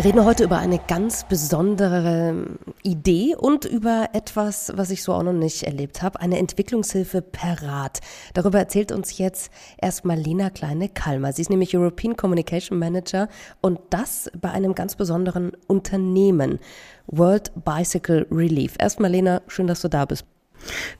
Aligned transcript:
Wir 0.00 0.06
reden 0.06 0.24
heute 0.24 0.44
über 0.44 0.56
eine 0.56 0.78
ganz 0.78 1.24
besondere 1.24 2.46
Idee 2.82 3.36
und 3.36 3.66
über 3.66 4.08
etwas, 4.14 4.72
was 4.74 4.88
ich 4.88 5.02
so 5.02 5.12
auch 5.12 5.22
noch 5.22 5.34
nicht 5.34 5.64
erlebt 5.64 6.00
habe, 6.00 6.20
eine 6.20 6.38
Entwicklungshilfe 6.38 7.20
per 7.20 7.62
Rat. 7.62 8.00
Darüber 8.32 8.58
erzählt 8.58 8.92
uns 8.92 9.18
jetzt 9.18 9.52
erstmal 9.76 10.16
Lena 10.16 10.48
Kleine-Kalmer. 10.48 11.34
Sie 11.34 11.42
ist 11.42 11.50
nämlich 11.50 11.76
European 11.76 12.16
Communication 12.16 12.78
Manager 12.78 13.28
und 13.60 13.78
das 13.90 14.30
bei 14.40 14.50
einem 14.50 14.74
ganz 14.74 14.96
besonderen 14.96 15.52
Unternehmen, 15.66 16.60
World 17.06 17.52
Bicycle 17.62 18.26
Relief. 18.30 18.76
Erstmal 18.78 19.10
Lena, 19.10 19.42
schön, 19.48 19.66
dass 19.66 19.82
du 19.82 19.88
da 19.88 20.06
bist. 20.06 20.24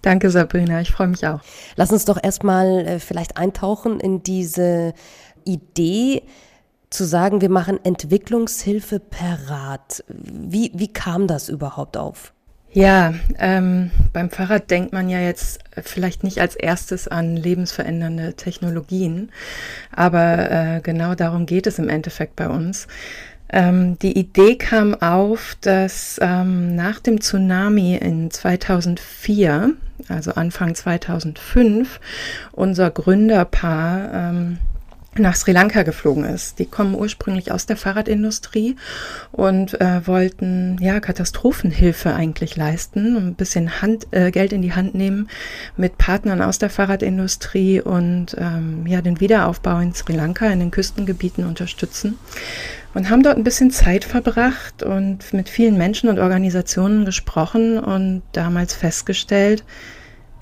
Danke 0.03 0.29
Sabrina, 0.29 0.83
ich 0.83 0.91
freue 0.91 1.09
mich 1.09 1.27
auch. 1.27 1.41
Lass 1.75 1.91
uns 1.91 2.05
doch 2.05 2.23
erstmal 2.23 2.87
äh, 2.87 2.99
vielleicht 2.99 3.39
eintauchen 3.39 3.99
in 3.99 4.23
diese 4.23 4.93
Idee, 5.47 6.23
zu 6.91 7.05
sagen, 7.05 7.41
wir 7.41 7.49
machen 7.49 7.79
Entwicklungshilfe 7.83 8.99
per 8.99 9.49
Rat. 9.49 10.05
Wie, 10.09 10.73
wie 10.75 10.93
kam 10.93 11.27
das 11.27 11.49
überhaupt 11.49 11.97
auf? 11.97 12.33
Ja, 12.73 13.15
ähm, 13.41 13.91
beim 14.13 14.31
Fahrrad 14.31 14.71
denkt 14.71 14.93
man 14.93 15.09
ja 15.09 15.19
jetzt 15.19 15.59
vielleicht 15.83 16.23
nicht 16.23 16.41
als 16.41 16.55
erstes 16.55 17.09
an 17.09 17.37
lebensverändernde 17.37 18.35
Technologien, 18.35 19.33
aber 19.91 20.51
äh, 20.51 20.81
genau 20.81 21.17
darum 21.17 21.47
geht 21.47 21.67
es 21.67 21.81
im 21.81 21.89
Endeffekt 21.89 22.37
bei 22.37 22.49
uns. 22.49 22.87
Ähm, 23.53 23.99
die 23.99 24.17
Idee 24.17 24.55
kam 24.55 24.95
auf, 24.95 25.57
dass 25.61 26.21
ähm, 26.23 26.77
nach 26.77 27.01
dem 27.01 27.21
Tsunami 27.21 27.97
in 27.97 28.31
2004, 28.31 29.73
also 30.09 30.35
Anfang 30.35 30.77
2005, 30.77 31.99
unser 32.53 32.93
Gründerpaar 32.93 34.15
ähm, 34.15 34.59
nach 35.19 35.35
Sri 35.35 35.53
Lanka 35.53 35.83
geflogen 35.83 36.25
ist. 36.25 36.59
Die 36.59 36.67
kommen 36.67 36.95
ursprünglich 36.95 37.51
aus 37.51 37.67
der 37.67 37.77
Fahrradindustrie 37.77 38.77
und 39.33 39.81
äh, 39.81 40.07
wollten 40.07 40.79
ja 40.81 41.01
Katastrophenhilfe 41.01 42.15
eigentlich 42.15 42.57
leisten, 42.57 43.17
ein 43.17 43.35
bisschen 43.35 43.83
Hand, 43.83 44.07
äh, 44.13 44.31
Geld 44.31 44.53
in 44.53 44.63
die 44.63 44.73
Hand 44.73 44.95
nehmen 44.95 45.29
mit 45.77 45.99
Partnern 45.99 46.43
aus 46.43 46.59
der 46.59 46.71
Fahrradindustrie 46.71 47.81
und 47.81 48.37
ähm, 48.39 48.87
ja 48.87 49.03
den 49.03 49.21
Wiederaufbau 49.21 49.81
in 49.81 49.95
Sri 49.95 50.15
Lanka 50.15 50.47
in 50.47 50.61
den 50.61 50.71
Küstengebieten 50.71 51.45
unterstützen 51.45 52.17
und 52.95 53.11
haben 53.11 53.23
dort 53.23 53.37
ein 53.37 53.45
bisschen 53.45 53.71
Zeit 53.71 54.05
verbracht 54.05 54.83
und 54.83 55.33
mit 55.33 55.49
vielen 55.49 55.77
Menschen 55.77 56.09
und 56.09 56.19
Organisationen 56.19 57.05
gesprochen 57.05 57.79
und 57.79 58.23
damals 58.33 58.75
festgestellt, 58.75 59.65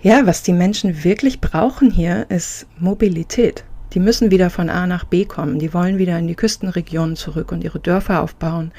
ja, 0.00 0.26
was 0.26 0.42
die 0.42 0.52
Menschen 0.52 1.04
wirklich 1.04 1.40
brauchen 1.40 1.90
hier 1.90 2.26
ist 2.28 2.66
Mobilität. 2.78 3.64
Die 3.98 4.04
müssen 4.04 4.30
wieder 4.30 4.48
von 4.48 4.70
A 4.70 4.86
nach 4.86 5.02
B 5.02 5.24
kommen. 5.24 5.58
Die 5.58 5.74
wollen 5.74 5.98
wieder 5.98 6.16
in 6.16 6.28
die 6.28 6.36
Küstenregionen 6.36 7.16
zurück 7.16 7.50
und 7.50 7.64
ihre 7.64 7.80
Dörfer 7.80 8.22
aufbauen. 8.22 8.70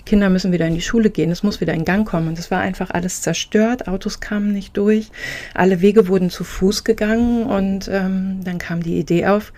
Die 0.00 0.04
Kinder 0.04 0.28
müssen 0.28 0.52
wieder 0.52 0.66
in 0.66 0.74
die 0.74 0.82
Schule 0.82 1.08
gehen. 1.08 1.30
Es 1.30 1.42
muss 1.42 1.62
wieder 1.62 1.72
in 1.72 1.86
Gang 1.86 2.06
kommen. 2.06 2.28
Und 2.28 2.38
es 2.38 2.50
war 2.50 2.60
einfach 2.60 2.90
alles 2.90 3.22
zerstört. 3.22 3.88
Autos 3.88 4.20
kamen 4.20 4.52
nicht 4.52 4.76
durch. 4.76 5.10
Alle 5.54 5.80
Wege 5.80 6.08
wurden 6.08 6.28
zu 6.28 6.44
Fuß 6.44 6.84
gegangen. 6.84 7.44
Und 7.44 7.88
ähm, 7.90 8.44
dann 8.44 8.58
kam 8.58 8.82
die 8.82 8.98
Idee 8.98 9.28
auf, 9.28 9.54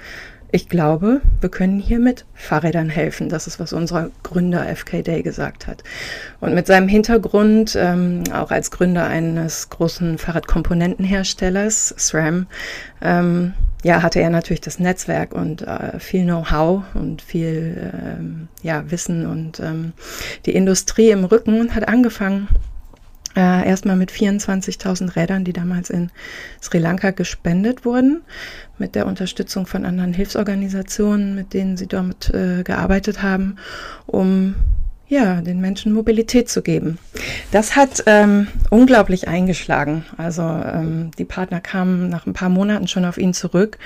ich 0.51 0.69
glaube, 0.69 1.21
wir 1.41 1.51
können 1.51 1.79
hier 1.79 1.99
mit 1.99 2.25
Fahrrädern 2.35 2.89
helfen. 2.89 3.29
Das 3.29 3.47
ist, 3.47 3.61
was 3.61 3.73
unser 3.73 4.11
Gründer 4.23 4.65
FK 4.75 5.03
Day 5.03 5.23
gesagt 5.23 5.67
hat. 5.67 5.85
Und 6.41 6.55
mit 6.55 6.67
seinem 6.67 6.89
Hintergrund, 6.89 7.77
ähm, 7.79 8.25
auch 8.33 8.51
als 8.51 8.71
Gründer 8.71 9.07
eines 9.07 9.69
großen 9.69 10.17
Fahrradkomponentenherstellers, 10.17 11.95
SRAM, 11.99 12.47
ähm, 13.03 13.53
ja, 13.85 14.03
hatte 14.03 14.21
er 14.21 14.31
natürlich 14.31 14.61
das 14.61 14.81
Netzwerk 14.81 15.33
und 15.33 15.63
äh, 15.63 16.01
viel 16.01 16.25
Know-how 16.25 16.83
und 16.95 17.23
viel 17.23 17.93
ähm, 17.95 18.49
ja, 18.63 18.91
Wissen 18.91 19.27
und 19.27 19.61
ähm, 19.61 19.93
die 20.47 20.55
Industrie 20.55 21.11
im 21.11 21.25
Rücken 21.25 21.61
und 21.61 21.75
hat 21.75 21.87
angefangen, 21.87 22.49
äh, 23.39 23.69
erstmal 23.69 23.95
mit 23.95 24.11
24.000 24.11 25.15
Rädern, 25.15 25.45
die 25.45 25.53
damals 25.53 25.91
in 25.91 26.11
Sri 26.61 26.79
Lanka 26.79 27.13
gespendet 27.13 27.85
wurden, 27.85 28.23
mit 28.79 28.97
der 28.97 29.07
Unterstützung 29.07 29.67
von 29.67 29.85
anderen 29.85 30.13
Hilfsorganisationen, 30.13 31.37
mit 31.37 31.55
denen 31.55 31.77
sie 31.77 31.87
dort 31.87 32.35
äh, 32.35 32.65
gearbeitet 32.65 33.23
haben, 33.23 33.57
um 34.07 34.57
ja, 35.07 35.41
den 35.41 35.61
Menschen 35.61 35.95
Mobilität 35.95 36.51
zu 36.51 36.63
geben. 36.63 36.99
Das 37.51 37.77
hat 37.77 38.03
ähm, 38.07 38.49
unglaublich 38.71 39.27
eingeschlagen. 39.27 40.05
Also 40.19 40.43
ähm, 40.43 41.13
die 41.17 41.25
Partner 41.25 41.61
kamen 41.61 42.11
nach 42.11 42.27
ein 42.27 42.35
paar 42.35 42.51
Monaten 42.51 42.89
schon 42.89 43.07
auf 43.07 43.17
ihn 43.17 43.33
zurück. 43.33 43.79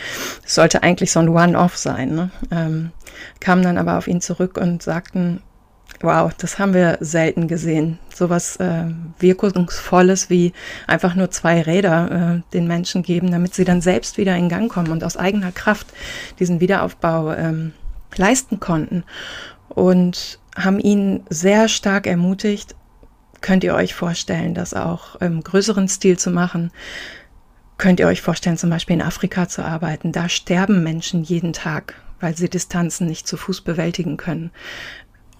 Es 0.45 0.57
sollte 0.57 0.83
eigentlich 0.83 1.13
so 1.13 1.21
ein 1.21 1.29
One-Off 1.29 1.77
sein. 1.77 2.15
Ne? 2.15 2.31
Ähm, 2.51 2.91
kamen 3.39 3.63
dann 3.63 3.79
aber 3.79 3.99
auf 3.99 4.09
ihn 4.09 4.21
zurück 4.21 4.59
und 4.59 4.83
sagten, 4.83 5.43
wow, 6.03 6.33
das 6.37 6.59
haben 6.59 6.75
wir 6.75 6.99
selten 7.01 7.49
gesehen. 7.49 7.99
Sowas 8.15 8.57
äh, 8.57 8.85
Wirkungsvolles 9.19 10.31
wie 10.31 10.53
einfach 10.87 11.15
nur 11.15 11.31
zwei 11.31 11.63
Räder 11.63 12.43
äh, 12.45 12.53
den 12.53 12.67
Menschen 12.67 13.03
geben, 13.03 13.31
damit 13.31 13.55
sie 13.55 13.65
dann 13.65 13.81
selbst 13.81 14.19
wieder 14.19 14.37
in 14.37 14.49
Gang 14.49 14.71
kommen 14.71 14.91
und 14.91 15.05
aus 15.05 15.17
eigener 15.17 15.53
Kraft 15.53 15.87
diesen 16.39 16.61
Wiederaufbau 16.61 17.33
ähm, 17.33 17.73
leisten 18.17 18.61
konnten. 18.61 19.05
Und 19.69 20.39
haben 20.55 20.79
ihn 20.79 21.25
sehr 21.31 21.69
stark 21.69 22.07
ermutigt, 22.07 22.75
könnt 23.41 23.65
ihr 23.65 23.75
euch 23.75 23.95
vorstellen, 23.95 24.55
das 24.55 24.75
auch 24.75 25.17
im 25.17 25.43
größeren 25.43 25.89
Stil 25.89 26.19
zu 26.19 26.31
machen. 26.31 26.71
Könnt 27.79 28.01
ihr 28.01 28.07
euch 28.07 28.21
vorstellen, 28.21 28.59
zum 28.59 28.71
Beispiel 28.71 28.95
in 28.95 29.03
Afrika 29.03 29.49
zu 29.49 29.65
arbeiten. 29.65 30.13
Da 30.13 30.29
sterben 30.29 30.83
Menschen 30.83 31.25
jeden 31.25 31.53
Tag, 31.53 31.95
weil 32.21 32.37
sie 32.37 32.49
Distanzen 32.49 33.07
nicht 33.09 33.27
zu 33.27 33.37
Fuß 33.37 33.63
bewältigen 33.63 34.17
können 34.17 34.51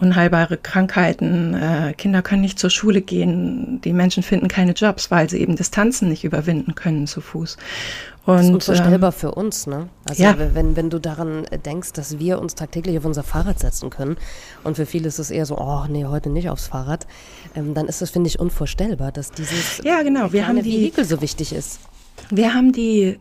unheilbare 0.03 0.57
Krankheiten, 0.57 1.55
äh, 1.55 1.95
Kinder 1.97 2.23
können 2.23 2.43
nicht 2.43 2.59
zur 2.59 2.71
Schule 2.71 3.01
gehen, 3.01 3.81
die 3.83 3.93
Menschen 3.93 4.23
finden 4.23 4.49
keine 4.49 4.73
Jobs, 4.73 5.11
weil 5.11 5.31
sie 5.31 5.39
eben 5.39 5.55
Distanzen 5.55 6.09
nicht 6.09 6.25
überwinden 6.25 6.75
können 6.75 7.07
zu 7.07 7.21
Fuß. 7.21 7.57
Und, 8.25 8.37
das 8.37 8.43
ist 8.45 8.51
unvorstellbar 8.51 9.13
ähm, 9.13 9.19
für 9.19 9.33
uns, 9.33 9.67
ne? 9.67 9.89
Also 10.09 10.23
ja. 10.23 10.37
wenn, 10.39 10.77
wenn 10.77 10.91
du 10.91 10.99
daran 10.99 11.45
denkst, 11.65 11.93
dass 11.93 12.19
wir 12.19 12.41
uns 12.41 12.55
tagtäglich 12.55 12.99
auf 12.99 13.05
unser 13.05 13.23
Fahrrad 13.23 13.59
setzen 13.59 13.91
können 13.91 14.17
und 14.63 14.77
für 14.77 14.87
viele 14.87 15.09
ist 15.09 15.19
es 15.19 15.31
eher 15.31 15.47
so, 15.47 15.59
oh 15.59 15.85
nee, 15.89 16.05
heute 16.05 16.31
nicht 16.31 16.49
aufs 16.49 16.67
Fahrrad, 16.67 17.07
ähm, 17.57 17.75
dann 17.75 17.87
ist 17.87 18.03
das, 18.03 18.11
finde 18.11 18.29
ich, 18.29 18.39
unvorstellbar, 18.39 19.13
dass 19.13 19.31
dieses 19.31 19.81
ja, 19.85 20.03
genau. 20.03 20.33
wir 20.33 20.47
haben 20.47 20.63
die, 20.63 20.71
Vehikel 20.71 21.05
so 21.05 21.21
wichtig 21.21 21.53
ist. 21.53 21.81
Wir 22.31 22.55
haben 22.55 22.73
die, 22.73 23.19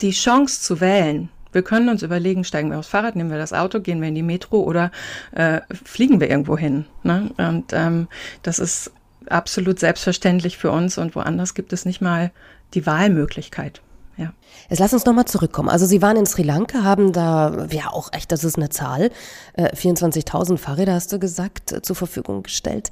die 0.00 0.10
Chance 0.10 0.60
zu 0.60 0.80
wählen. 0.80 1.28
Wir 1.56 1.62
können 1.62 1.88
uns 1.88 2.02
überlegen, 2.02 2.44
steigen 2.44 2.68
wir 2.68 2.78
aufs 2.78 2.88
Fahrrad, 2.88 3.16
nehmen 3.16 3.30
wir 3.30 3.38
das 3.38 3.54
Auto, 3.54 3.80
gehen 3.80 4.02
wir 4.02 4.08
in 4.08 4.14
die 4.14 4.22
Metro 4.22 4.60
oder 4.60 4.90
äh, 5.32 5.62
fliegen 5.72 6.20
wir 6.20 6.28
irgendwo 6.28 6.58
hin. 6.58 6.84
Ne? 7.02 7.30
Und 7.38 7.72
ähm, 7.72 8.08
das 8.42 8.58
ist 8.58 8.92
absolut 9.30 9.78
selbstverständlich 9.78 10.58
für 10.58 10.70
uns 10.70 10.98
und 10.98 11.16
woanders 11.16 11.54
gibt 11.54 11.72
es 11.72 11.86
nicht 11.86 12.02
mal 12.02 12.30
die 12.74 12.84
Wahlmöglichkeit 12.84 13.80
ja. 14.16 14.32
Jetzt 14.68 14.78
lass 14.78 14.92
uns 14.92 15.04
nochmal 15.04 15.26
zurückkommen. 15.26 15.68
Also 15.68 15.86
Sie 15.86 16.00
waren 16.02 16.16
in 16.16 16.26
Sri 16.26 16.42
Lanka, 16.42 16.82
haben 16.82 17.12
da, 17.12 17.66
ja 17.70 17.90
auch 17.90 18.12
echt, 18.12 18.32
das 18.32 18.44
ist 18.44 18.56
eine 18.56 18.70
Zahl, 18.70 19.10
äh, 19.54 19.74
24.000 19.74 20.58
Fahrräder 20.58 20.94
hast 20.94 21.12
du 21.12 21.18
gesagt, 21.18 21.72
äh, 21.72 21.82
zur 21.82 21.96
Verfügung 21.96 22.42
gestellt. 22.42 22.90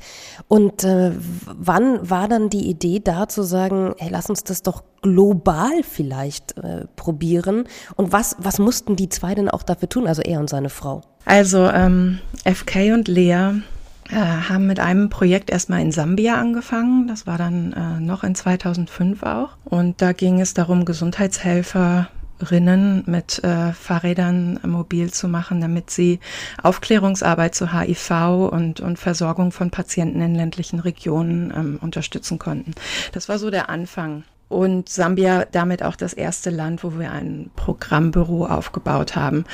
Und 0.49 0.85
äh, 0.85 1.13
wann 1.47 2.09
war 2.09 2.29
dann 2.29 2.51
die 2.51 2.69
Idee 2.69 3.01
da 3.01 3.29
zu 3.29 3.43
sagen, 3.43 3.95
hey, 3.99 4.11
lass 4.11 4.29
uns 4.29 4.45
das 4.45 4.63
doch 4.63 4.85
global 5.03 5.83
vielleicht 5.83 6.57
äh, 6.59 6.87
probieren? 6.97 7.65
Und 7.97 8.13
was, 8.13 8.37
was 8.39 8.59
mussten 8.59 8.97
die 8.97 9.09
zwei 9.09 9.35
denn 9.35 9.49
auch 9.49 9.63
dafür 9.63 9.89
tun, 9.89 10.07
also 10.07 10.23
er 10.23 10.41
und 10.41 10.51
seine 10.51 10.69
Frau? 10.69 11.01
Also 11.25 11.69
ähm, 11.69 12.21
FK 12.45 12.93
und 12.93 13.09
Lea 13.09 13.63
äh, 14.11 14.17
haben 14.17 14.67
mit 14.67 14.81
einem 14.81 15.09
Projekt 15.09 15.51
erstmal 15.51 15.81
in 15.81 15.93
Sambia 15.93 16.35
angefangen. 16.35 17.09
Das 17.09 17.27
war 17.27 17.39
dann 17.39 17.73
äh, 17.73 18.01
noch 18.01 18.25
in 18.25 18.35
2005 18.35 19.23
auch. 19.23 19.57
Und 19.65 20.03
da 20.03 20.13
ging 20.13 20.41
es 20.41 20.53
darum, 20.53 20.85
Gesundheitshelferinnen 20.85 23.05
mit 23.07 23.43
äh, 23.43 23.73
Fahrrädern 23.73 24.61
mobil 24.67 25.11
zu 25.11 25.29
machen, 25.29 25.61
damit 25.61 25.91
sie 25.91 26.21
Aufklärungsarbeit 26.63 27.55
zu 27.55 27.73
HIV 27.73 28.51
und, 28.51 28.81
und 28.81 28.99
Versorgung 28.99 29.53
von 29.53 29.71
Patienten 29.71 30.21
in 30.21 30.35
ländlichen 30.35 30.81
Regionen 30.81 31.53
ähm, 31.57 31.79
unterstützen 31.81 32.39
konnten. 32.39 32.75
Das 33.13 33.29
war 33.29 33.39
so 33.39 33.51
der 33.51 33.71
Anfang 33.71 34.25
und 34.49 34.89
Sambia 34.89 35.47
damit 35.51 35.83
auch 35.83 35.97
das 35.97 36.13
erste 36.13 36.51
Land, 36.51 36.85
wo 36.85 36.99
wir 36.99 37.11
ein 37.11 37.51
Programmbüro 37.57 38.47
aufgebaut 38.47 39.17
haben 39.17 39.45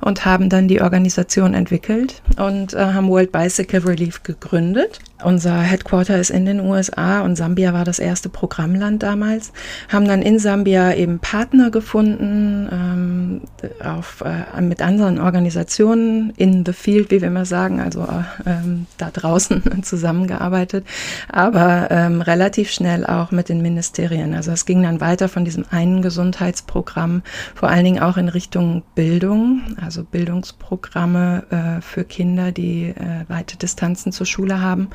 und 0.00 0.24
haben 0.24 0.48
dann 0.48 0.68
die 0.68 0.80
Organisation 0.80 1.54
entwickelt 1.54 2.22
und 2.38 2.74
äh, 2.74 2.78
haben 2.78 3.08
World 3.08 3.32
Bicycle 3.32 3.80
Relief 3.80 4.22
gegründet. 4.22 5.00
Unser 5.24 5.60
Headquarter 5.60 6.18
ist 6.18 6.30
in 6.30 6.46
den 6.46 6.60
USA 6.60 7.20
und 7.22 7.36
Sambia 7.36 7.72
war 7.72 7.84
das 7.84 7.98
erste 7.98 8.28
Programmland 8.28 9.02
damals. 9.02 9.52
Haben 9.88 10.06
dann 10.06 10.22
in 10.22 10.38
Sambia 10.38 10.94
eben 10.94 11.18
Partner 11.18 11.70
gefunden 11.70 12.68
ähm, 12.72 13.40
auf, 13.84 14.22
äh, 14.24 14.60
mit 14.60 14.82
anderen 14.82 15.18
Organisationen 15.18 16.30
in 16.36 16.64
the 16.64 16.72
field, 16.72 17.10
wie 17.10 17.20
wir 17.20 17.28
immer 17.28 17.44
sagen, 17.44 17.80
also 17.80 18.02
äh, 18.02 18.50
ähm, 18.50 18.86
da 18.98 19.10
draußen 19.10 19.62
zusammengearbeitet, 19.82 20.86
aber 21.30 21.88
ähm, 21.90 22.22
relativ 22.22 22.70
schnell 22.70 23.06
auch 23.06 23.30
mit 23.30 23.48
den 23.48 23.62
Ministerien. 23.62 24.34
Also 24.34 24.52
es 24.52 24.66
ging 24.66 24.82
dann 24.82 25.00
weiter 25.00 25.28
von 25.28 25.44
diesem 25.44 25.64
einen 25.70 26.02
Gesundheitsprogramm, 26.02 27.22
vor 27.54 27.68
allen 27.68 27.84
Dingen 27.84 28.02
auch 28.02 28.16
in 28.16 28.28
Richtung 28.28 28.82
Bildung, 28.94 29.62
also 29.80 30.04
Bildungsprogramme 30.04 31.44
äh, 31.50 31.80
für 31.80 32.04
Kinder, 32.04 32.52
die 32.52 32.88
äh, 32.88 33.24
weite 33.28 33.56
Distanzen 33.56 34.12
zur 34.12 34.26
Schule 34.26 34.60
haben 34.60 34.88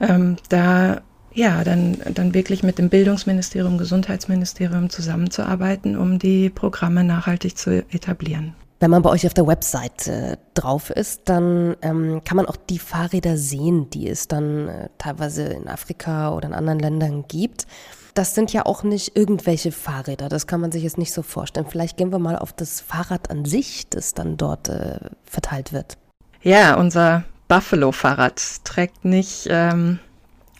ähm, 0.00 0.36
da 0.48 1.02
ja, 1.32 1.62
dann, 1.62 1.98
dann 2.14 2.34
wirklich 2.34 2.62
mit 2.62 2.78
dem 2.78 2.88
Bildungsministerium, 2.88 3.78
Gesundheitsministerium 3.78 4.90
zusammenzuarbeiten, 4.90 5.96
um 5.96 6.18
die 6.18 6.50
Programme 6.50 7.04
nachhaltig 7.04 7.56
zu 7.56 7.84
etablieren. 7.90 8.54
Wenn 8.80 8.90
man 8.90 9.02
bei 9.02 9.10
euch 9.10 9.26
auf 9.26 9.34
der 9.34 9.46
Website 9.46 10.08
äh, 10.08 10.38
drauf 10.54 10.88
ist, 10.88 11.22
dann 11.26 11.76
ähm, 11.82 12.22
kann 12.24 12.38
man 12.38 12.46
auch 12.46 12.56
die 12.56 12.78
Fahrräder 12.78 13.36
sehen, 13.36 13.90
die 13.90 14.08
es 14.08 14.26
dann 14.26 14.68
äh, 14.68 14.88
teilweise 14.96 15.44
in 15.44 15.68
Afrika 15.68 16.34
oder 16.34 16.48
in 16.48 16.54
anderen 16.54 16.78
Ländern 16.78 17.24
gibt. 17.28 17.66
Das 18.14 18.34
sind 18.34 18.52
ja 18.52 18.64
auch 18.64 18.82
nicht 18.82 19.16
irgendwelche 19.16 19.70
Fahrräder, 19.70 20.28
das 20.28 20.46
kann 20.46 20.60
man 20.60 20.72
sich 20.72 20.82
jetzt 20.82 20.98
nicht 20.98 21.12
so 21.12 21.22
vorstellen. 21.22 21.66
Vielleicht 21.68 21.98
gehen 21.98 22.10
wir 22.10 22.18
mal 22.18 22.36
auf 22.36 22.54
das 22.54 22.80
Fahrrad 22.80 23.30
an 23.30 23.44
sich, 23.44 23.88
das 23.90 24.14
dann 24.14 24.38
dort 24.38 24.70
äh, 24.70 24.98
verteilt 25.24 25.74
wird. 25.74 25.98
Ja, 26.42 26.74
unser 26.76 27.24
Buffalo-Fahrrad 27.50 28.40
trägt 28.62 29.04
nicht 29.04 29.48
ähm, 29.50 29.98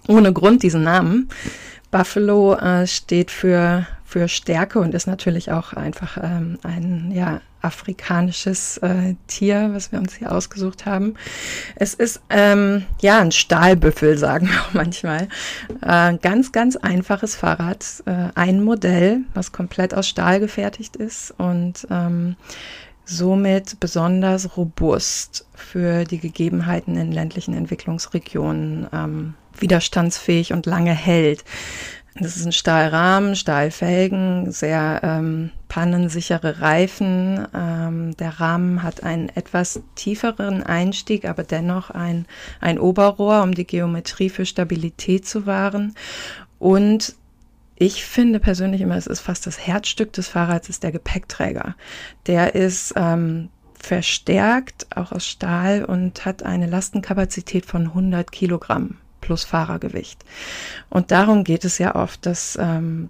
ohne 0.08 0.32
Grund 0.32 0.64
diesen 0.64 0.82
Namen. 0.82 1.28
Buffalo 1.92 2.54
äh, 2.54 2.88
steht 2.88 3.30
für, 3.30 3.86
für 4.04 4.26
Stärke 4.26 4.80
und 4.80 4.92
ist 4.92 5.06
natürlich 5.06 5.52
auch 5.52 5.72
einfach 5.72 6.18
ähm, 6.20 6.58
ein 6.64 7.12
ja, 7.14 7.40
afrikanisches 7.62 8.78
äh, 8.78 9.14
Tier, 9.28 9.70
was 9.72 9.92
wir 9.92 10.00
uns 10.00 10.14
hier 10.14 10.32
ausgesucht 10.32 10.84
haben. 10.84 11.14
Es 11.76 11.94
ist 11.94 12.22
ähm, 12.28 12.84
ja 13.00 13.20
ein 13.20 13.30
Stahlbüffel, 13.30 14.18
sagen 14.18 14.48
wir 14.48 14.60
auch 14.60 14.72
manchmal. 14.72 15.28
Äh, 15.82 16.16
ganz, 16.18 16.50
ganz 16.50 16.74
einfaches 16.74 17.36
Fahrrad. 17.36 17.84
Äh, 18.06 18.30
ein 18.34 18.64
Modell, 18.64 19.20
was 19.32 19.52
komplett 19.52 19.94
aus 19.94 20.08
Stahl 20.08 20.40
gefertigt 20.40 20.96
ist 20.96 21.32
und 21.38 21.86
ähm, 21.88 22.34
somit 23.10 23.80
besonders 23.80 24.56
robust 24.56 25.44
für 25.54 26.04
die 26.04 26.18
Gegebenheiten 26.18 26.96
in 26.96 27.10
ländlichen 27.10 27.54
Entwicklungsregionen, 27.54 28.86
ähm, 28.92 29.34
widerstandsfähig 29.58 30.52
und 30.52 30.66
lange 30.66 30.94
hält. 30.94 31.44
Das 32.14 32.36
ist 32.36 32.44
ein 32.44 32.52
Stahlrahmen, 32.52 33.34
Stahlfelgen, 33.34 34.52
sehr 34.52 35.00
ähm, 35.02 35.50
pannensichere 35.68 36.60
Reifen. 36.60 37.46
Ähm, 37.54 38.16
der 38.16 38.40
Rahmen 38.40 38.82
hat 38.82 39.02
einen 39.02 39.28
etwas 39.30 39.80
tieferen 39.94 40.62
Einstieg, 40.62 41.24
aber 41.24 41.42
dennoch 41.42 41.90
ein, 41.90 42.26
ein 42.60 42.78
Oberrohr, 42.78 43.42
um 43.42 43.54
die 43.54 43.66
Geometrie 43.66 44.30
für 44.30 44.46
Stabilität 44.46 45.26
zu 45.26 45.46
wahren. 45.46 45.94
Und 46.58 47.14
ich 47.80 48.04
finde 48.04 48.40
persönlich 48.40 48.82
immer, 48.82 48.96
es 48.96 49.06
ist 49.06 49.20
fast 49.20 49.46
das 49.46 49.66
Herzstück 49.66 50.12
des 50.12 50.28
Fahrrads, 50.28 50.68
ist 50.68 50.82
der 50.82 50.92
Gepäckträger. 50.92 51.76
Der 52.26 52.54
ist 52.54 52.92
ähm, 52.94 53.48
verstärkt, 53.72 54.94
auch 54.94 55.12
aus 55.12 55.26
Stahl 55.26 55.86
und 55.86 56.26
hat 56.26 56.42
eine 56.42 56.66
Lastenkapazität 56.66 57.64
von 57.64 57.86
100 57.86 58.30
Kilogramm 58.30 58.98
plus 59.22 59.44
Fahrergewicht. 59.44 60.26
Und 60.90 61.10
darum 61.10 61.42
geht 61.42 61.64
es 61.64 61.78
ja 61.78 61.94
oft, 61.94 62.26
dass 62.26 62.58
ähm, 62.60 63.08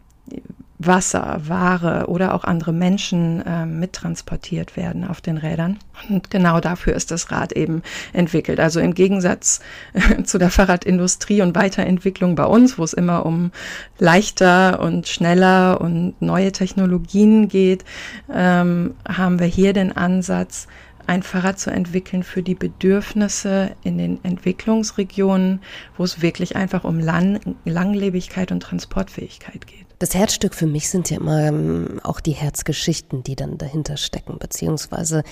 Wasser, 0.83 1.43
Ware 1.47 2.07
oder 2.09 2.35
auch 2.35 2.45
andere 2.45 2.73
Menschen 2.73 3.45
äh, 3.45 3.67
mittransportiert 3.67 4.79
werden 4.79 5.07
auf 5.07 5.21
den 5.21 5.37
Rädern. 5.37 5.79
Und 6.09 6.31
genau 6.31 6.59
dafür 6.59 6.95
ist 6.95 7.11
das 7.11 7.31
Rad 7.31 7.53
eben 7.53 7.83
entwickelt. 8.15 8.59
Also 8.59 8.81
im 8.81 8.95
Gegensatz 8.95 9.61
äh, 9.93 10.23
zu 10.23 10.39
der 10.39 10.51
Fahrradindustrie 10.51 11.43
und 11.43 11.55
Weiterentwicklung 11.55 12.35
bei 12.35 12.47
uns, 12.47 12.79
wo 12.79 12.85
es 12.85 12.95
immer 12.95 13.27
um 13.27 13.53
leichter 13.99 14.81
und 14.81 15.07
schneller 15.07 15.83
und 15.83 16.21
neue 16.23 16.51
Technologien 16.51 17.49
geht, 17.49 17.85
ähm, 18.33 18.95
haben 19.07 19.39
wir 19.39 19.47
hier 19.47 19.75
den 19.75 19.95
Ansatz, 19.95 20.67
ein 21.07 21.23
Fahrrad 21.23 21.59
zu 21.59 21.71
entwickeln 21.71 22.23
für 22.23 22.43
die 22.43 22.55
Bedürfnisse 22.55 23.73
in 23.83 23.99
den 23.99 24.25
Entwicklungsregionen, 24.25 25.61
wo 25.97 26.05
es 26.05 26.23
wirklich 26.23 26.57
einfach 26.57 26.85
um 26.85 27.01
Lang 27.01 27.41
Langlebigkeit 27.65 28.53
und 28.53 28.63
Transportfähigkeit 28.63 29.67
geht. 29.67 29.90
Das 30.01 30.15
Herzstück 30.15 30.55
für 30.55 30.67
mich 30.67 30.89
sind 30.89 31.11
ja 31.11 31.19
immer 31.19 31.41
ähm, 31.41 32.01
auch 32.03 32.21
die 32.21 32.33
Herzgeschichten, 32.33 33.23
die 33.23 33.37
dann 33.37 33.59
dahinter 33.59 33.99
stecken, 33.99 34.39
beziehungsweise 34.39 35.25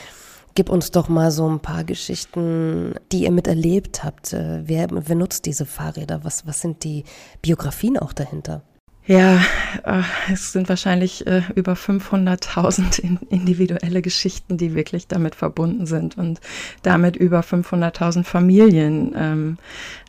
gib 0.54 0.68
uns 0.68 0.90
doch 0.90 1.08
mal 1.08 1.30
so 1.30 1.48
ein 1.48 1.60
paar 1.60 1.84
Geschichten, 1.84 2.94
die 3.10 3.22
ihr 3.22 3.30
miterlebt 3.30 4.04
habt. 4.04 4.34
Äh, 4.34 4.68
wer, 4.68 4.88
wer 4.90 5.16
nutzt 5.16 5.46
diese 5.46 5.64
Fahrräder? 5.64 6.22
Was, 6.22 6.46
was 6.46 6.60
sind 6.60 6.84
die 6.84 7.04
Biografien 7.40 7.98
auch 7.98 8.12
dahinter? 8.12 8.60
Ja, 9.06 9.40
äh, 9.84 10.02
es 10.30 10.52
sind 10.52 10.68
wahrscheinlich 10.68 11.26
äh, 11.26 11.40
über 11.54 11.72
500.000 11.72 13.26
individuelle 13.30 14.02
Geschichten, 14.02 14.58
die 14.58 14.74
wirklich 14.74 15.08
damit 15.08 15.34
verbunden 15.34 15.86
sind 15.86 16.18
und 16.18 16.42
damit 16.82 17.16
über 17.16 17.40
500.000 17.40 18.24
Familien, 18.24 19.14
ähm, 19.16 19.58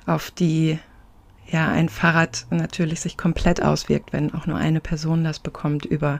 auf 0.05 0.31
die 0.31 0.79
ja 1.51 1.69
ein 1.69 1.89
Fahrrad 1.89 2.45
natürlich 2.49 3.01
sich 3.01 3.17
komplett 3.17 3.61
auswirkt, 3.61 4.13
wenn 4.13 4.33
auch 4.33 4.45
nur 4.45 4.57
eine 4.57 4.79
Person 4.79 5.23
das 5.23 5.39
bekommt 5.39 5.85
über 5.85 6.19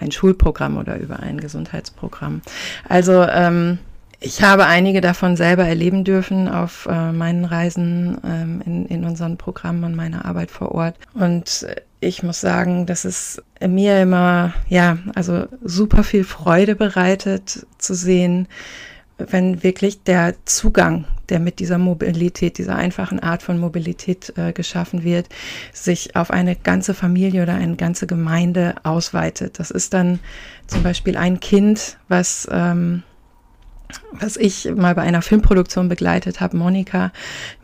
ein 0.00 0.12
Schulprogramm 0.12 0.76
oder 0.76 0.98
über 0.98 1.20
ein 1.20 1.40
Gesundheitsprogramm. 1.40 2.42
Also 2.88 3.22
ähm, 3.24 3.78
ich 4.20 4.42
habe 4.42 4.66
einige 4.66 5.00
davon 5.00 5.36
selber 5.36 5.64
erleben 5.64 6.04
dürfen 6.04 6.48
auf 6.48 6.88
äh, 6.90 7.12
meinen 7.12 7.44
Reisen 7.44 8.18
ähm, 8.24 8.62
in, 8.64 8.86
in 8.86 9.04
unseren 9.04 9.36
Programmen 9.36 9.84
und 9.84 9.94
meiner 9.94 10.24
Arbeit 10.24 10.50
vor 10.50 10.72
Ort. 10.72 10.96
Und 11.14 11.66
ich 12.00 12.22
muss 12.22 12.40
sagen, 12.40 12.86
dass 12.86 13.04
es 13.04 13.42
mir 13.60 14.00
immer, 14.02 14.54
ja, 14.68 14.98
also 15.14 15.46
super 15.62 16.04
viel 16.04 16.24
Freude 16.24 16.74
bereitet 16.74 17.66
zu 17.78 17.94
sehen, 17.94 18.48
wenn 19.18 19.62
wirklich 19.62 20.02
der 20.02 20.34
Zugang, 20.44 21.06
der 21.30 21.40
mit 21.40 21.58
dieser 21.58 21.78
Mobilität, 21.78 22.58
dieser 22.58 22.76
einfachen 22.76 23.20
Art 23.20 23.42
von 23.42 23.58
Mobilität 23.58 24.32
äh, 24.36 24.52
geschaffen 24.52 25.04
wird, 25.04 25.28
sich 25.72 26.16
auf 26.16 26.30
eine 26.30 26.56
ganze 26.56 26.94
Familie 26.94 27.42
oder 27.42 27.54
eine 27.54 27.76
ganze 27.76 28.06
Gemeinde 28.06 28.74
ausweitet. 28.82 29.58
Das 29.58 29.70
ist 29.70 29.94
dann 29.94 30.18
zum 30.66 30.82
Beispiel 30.82 31.16
ein 31.16 31.40
Kind, 31.40 31.98
was 32.08 32.48
ähm, 32.50 33.02
was 34.12 34.36
ich 34.36 34.68
mal 34.74 34.94
bei 34.94 35.02
einer 35.02 35.22
Filmproduktion 35.22 35.88
begleitet 35.88 36.40
habe, 36.40 36.56
Monika, 36.56 37.12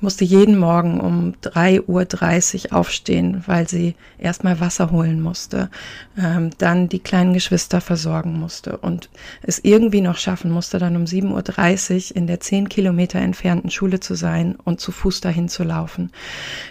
musste 0.00 0.24
jeden 0.24 0.58
Morgen 0.58 1.00
um 1.00 1.34
3.30 1.42 2.70
Uhr 2.70 2.76
aufstehen, 2.76 3.42
weil 3.46 3.68
sie 3.68 3.94
erstmal 4.18 4.60
Wasser 4.60 4.90
holen 4.90 5.20
musste, 5.20 5.70
ähm, 6.18 6.50
dann 6.58 6.88
die 6.88 7.00
kleinen 7.00 7.34
Geschwister 7.34 7.80
versorgen 7.80 8.38
musste 8.38 8.78
und 8.78 9.10
es 9.42 9.58
irgendwie 9.62 10.00
noch 10.00 10.16
schaffen 10.16 10.50
musste, 10.50 10.78
dann 10.78 10.96
um 10.96 11.04
7.30 11.04 12.10
Uhr 12.10 12.16
in 12.16 12.26
der 12.26 12.40
10 12.40 12.68
Kilometer 12.68 13.18
entfernten 13.18 13.70
Schule 13.70 14.00
zu 14.00 14.14
sein 14.14 14.56
und 14.64 14.80
zu 14.80 14.92
Fuß 14.92 15.20
dahin 15.20 15.48
zu 15.48 15.64
laufen. 15.64 16.10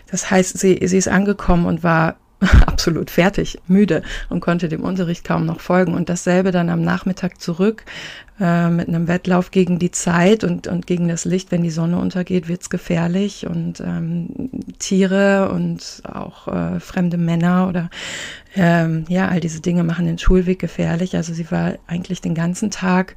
Das 0.10 0.32
heißt, 0.32 0.58
sie, 0.58 0.80
sie 0.84 0.98
ist 0.98 1.08
angekommen 1.08 1.66
und 1.66 1.84
war 1.84 2.16
absolut 2.66 3.10
fertig, 3.10 3.60
müde 3.68 4.04
und 4.30 4.40
konnte 4.40 4.70
dem 4.70 4.84
Unterricht 4.84 5.24
kaum 5.24 5.46
noch 5.46 5.60
folgen. 5.60 5.94
Und 5.94 6.10
dasselbe 6.10 6.52
dann 6.52 6.70
am 6.70 6.82
Nachmittag 6.82 7.40
zurück 7.40 7.84
äh, 8.40 8.70
mit 8.70 8.88
einem 8.88 9.08
Wettlauf 9.08 9.52
gegen 9.52 9.80
die 9.80 9.92
Zeit 9.92 10.44
und, 10.44 10.68
und 10.68 10.88
gegen 10.88 11.08
das 11.08 11.26
Licht. 11.26 11.52
Wenn 11.52 11.64
die 11.64 11.70
Sonne 11.70 11.98
untergeht, 11.98 12.48
wird's 12.48 12.70
gefährlich. 12.70 13.48
Und 13.48 13.80
ähm, 13.80 14.50
Tiere 14.80 15.50
und 15.52 16.02
auch 16.04 16.48
äh, 16.48 16.80
fremde 16.80 17.18
Männer 17.18 17.68
oder 17.68 17.90
ähm, 18.56 19.06
ja, 19.08 19.30
all 19.30 19.40
diese 19.40 19.62
Dinge 19.62 19.84
machen 19.84 20.06
den 20.06 20.20
Schulweg 20.20 20.60
gefährlich. 20.60 21.16
Also 21.16 21.34
sie 21.34 21.50
war 21.52 21.74
eigentlich 21.88 22.22
den 22.22 22.36
ganzen 22.36 22.72
Tag 22.72 23.16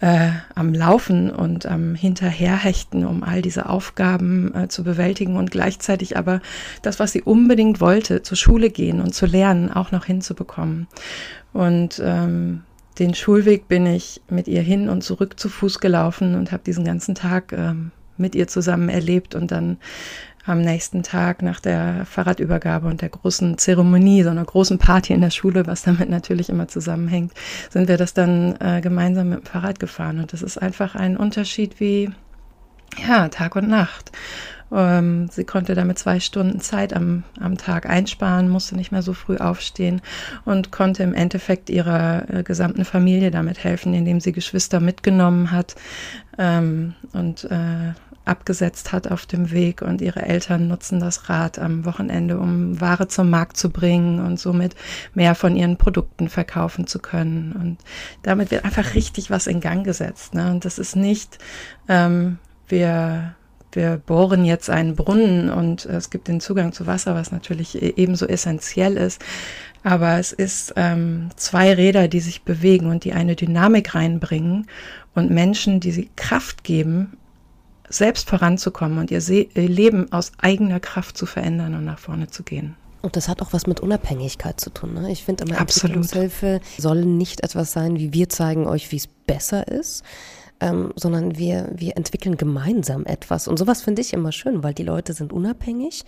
äh, 0.00 0.30
am 0.54 0.74
Laufen 0.74 1.30
und 1.30 1.66
am 1.66 1.94
Hinterherhechten, 1.94 3.04
um 3.04 3.24
all 3.24 3.42
diese 3.42 3.68
Aufgaben 3.68 4.54
äh, 4.54 4.68
zu 4.68 4.84
bewältigen 4.84 5.36
und 5.36 5.50
gleichzeitig 5.50 6.16
aber 6.16 6.40
das, 6.82 7.00
was 7.00 7.12
sie 7.12 7.22
unbedingt 7.22 7.80
wollte, 7.80 8.22
zur 8.22 8.36
Schule 8.36 8.70
gehen 8.70 9.00
und 9.00 9.14
zu 9.14 9.26
lernen, 9.26 9.72
auch 9.72 9.90
noch 9.90 10.04
hinzubekommen. 10.04 10.86
Und 11.52 12.00
ähm, 12.04 12.62
den 12.98 13.14
Schulweg 13.14 13.68
bin 13.68 13.86
ich 13.86 14.20
mit 14.28 14.48
ihr 14.48 14.62
hin 14.62 14.88
und 14.88 15.02
zurück 15.02 15.38
zu 15.38 15.48
Fuß 15.48 15.80
gelaufen 15.80 16.34
und 16.34 16.52
habe 16.52 16.62
diesen 16.64 16.84
ganzen 16.84 17.14
Tag 17.14 17.52
ähm, 17.52 17.90
mit 18.16 18.34
ihr 18.34 18.48
zusammen 18.48 18.88
erlebt 18.88 19.34
und 19.34 19.50
dann 19.50 19.78
am 20.48 20.60
nächsten 20.60 21.02
Tag 21.02 21.42
nach 21.42 21.60
der 21.60 22.04
Fahrradübergabe 22.06 22.86
und 22.88 23.02
der 23.02 23.10
großen 23.10 23.58
Zeremonie, 23.58 24.22
so 24.22 24.30
einer 24.30 24.44
großen 24.44 24.78
Party 24.78 25.12
in 25.12 25.20
der 25.20 25.30
Schule, 25.30 25.66
was 25.66 25.82
damit 25.82 26.08
natürlich 26.08 26.48
immer 26.48 26.68
zusammenhängt, 26.68 27.32
sind 27.70 27.88
wir 27.88 27.96
das 27.96 28.14
dann 28.14 28.56
äh, 28.60 28.80
gemeinsam 28.80 29.30
mit 29.30 29.40
dem 29.40 29.46
Fahrrad 29.46 29.78
gefahren. 29.78 30.18
Und 30.18 30.32
das 30.32 30.42
ist 30.42 30.58
einfach 30.58 30.94
ein 30.94 31.16
Unterschied 31.16 31.80
wie, 31.80 32.10
ja, 33.06 33.28
Tag 33.28 33.56
und 33.56 33.68
Nacht. 33.68 34.12
Ähm, 34.70 35.28
sie 35.30 35.44
konnte 35.44 35.74
damit 35.74 35.98
zwei 35.98 36.20
Stunden 36.20 36.60
Zeit 36.60 36.94
am, 36.94 37.24
am 37.40 37.56
Tag 37.56 37.88
einsparen, 37.88 38.48
musste 38.48 38.76
nicht 38.76 38.92
mehr 38.92 39.02
so 39.02 39.14
früh 39.14 39.36
aufstehen 39.36 40.02
und 40.44 40.70
konnte 40.70 41.02
im 41.02 41.14
Endeffekt 41.14 41.70
ihrer 41.70 42.28
äh, 42.28 42.42
gesamten 42.42 42.84
Familie 42.84 43.30
damit 43.30 43.64
helfen, 43.64 43.94
indem 43.94 44.20
sie 44.20 44.32
Geschwister 44.32 44.80
mitgenommen 44.80 45.50
hat 45.52 45.74
ähm, 46.36 46.94
und 47.12 47.44
äh, 47.44 47.92
abgesetzt 48.28 48.92
hat 48.92 49.10
auf 49.10 49.26
dem 49.26 49.50
Weg 49.50 49.82
und 49.82 50.00
ihre 50.00 50.22
Eltern 50.22 50.68
nutzen 50.68 51.00
das 51.00 51.28
Rad 51.28 51.58
am 51.58 51.84
Wochenende, 51.84 52.38
um 52.38 52.80
Ware 52.80 53.08
zum 53.08 53.30
Markt 53.30 53.56
zu 53.56 53.70
bringen 53.70 54.24
und 54.24 54.38
somit 54.38 54.74
mehr 55.14 55.34
von 55.34 55.56
ihren 55.56 55.76
Produkten 55.76 56.28
verkaufen 56.28 56.86
zu 56.86 56.98
können. 56.98 57.52
Und 57.52 57.78
damit 58.22 58.50
wird 58.50 58.64
einfach 58.64 58.94
richtig 58.94 59.30
was 59.30 59.46
in 59.46 59.60
Gang 59.60 59.84
gesetzt. 59.84 60.34
Ne? 60.34 60.50
Und 60.50 60.64
das 60.64 60.78
ist 60.78 60.96
nicht, 60.96 61.38
ähm, 61.88 62.38
wir 62.68 63.34
wir 63.72 63.98
bohren 63.98 64.44
jetzt 64.46 64.70
einen 64.70 64.96
Brunnen 64.96 65.50
und 65.50 65.84
es 65.84 66.08
gibt 66.08 66.28
den 66.28 66.40
Zugang 66.40 66.72
zu 66.72 66.86
Wasser, 66.86 67.14
was 67.14 67.32
natürlich 67.32 67.80
e-, 67.80 67.92
ebenso 67.96 68.26
essentiell 68.26 68.96
ist. 68.96 69.22
Aber 69.82 70.18
es 70.18 70.32
ist 70.32 70.72
ähm, 70.76 71.28
zwei 71.36 71.74
Räder, 71.74 72.08
die 72.08 72.20
sich 72.20 72.42
bewegen 72.42 72.86
und 72.86 73.04
die 73.04 73.12
eine 73.12 73.36
Dynamik 73.36 73.94
reinbringen 73.94 74.66
und 75.14 75.30
Menschen, 75.30 75.80
die 75.80 75.92
sie 75.92 76.10
Kraft 76.16 76.64
geben, 76.64 77.17
selbst 77.88 78.28
voranzukommen 78.28 78.98
und 78.98 79.10
ihr, 79.10 79.26
ihr 79.28 79.68
Leben 79.68 80.12
aus 80.12 80.32
eigener 80.38 80.80
Kraft 80.80 81.16
zu 81.16 81.26
verändern 81.26 81.74
und 81.74 81.84
nach 81.84 81.98
vorne 81.98 82.28
zu 82.28 82.42
gehen. 82.42 82.76
Und 83.00 83.16
das 83.16 83.28
hat 83.28 83.42
auch 83.42 83.52
was 83.52 83.66
mit 83.66 83.80
Unabhängigkeit 83.80 84.60
zu 84.60 84.70
tun. 84.70 84.94
Ne? 84.94 85.10
Ich 85.12 85.24
finde 85.24 85.44
immer, 85.44 85.58
Entwicklungshilfe 85.58 86.60
soll 86.78 87.04
nicht 87.04 87.44
etwas 87.44 87.72
sein, 87.72 87.96
wie 87.98 88.12
wir 88.12 88.28
zeigen 88.28 88.66
euch, 88.66 88.90
wie 88.90 88.96
es 88.96 89.06
besser 89.06 89.68
ist, 89.68 90.02
ähm, 90.60 90.92
sondern 90.96 91.38
wir, 91.38 91.70
wir 91.74 91.96
entwickeln 91.96 92.36
gemeinsam 92.36 93.06
etwas. 93.06 93.46
Und 93.46 93.58
sowas 93.58 93.82
finde 93.82 94.02
ich 94.02 94.12
immer 94.12 94.32
schön, 94.32 94.64
weil 94.64 94.74
die 94.74 94.82
Leute 94.82 95.12
sind 95.12 95.32
unabhängig 95.32 96.04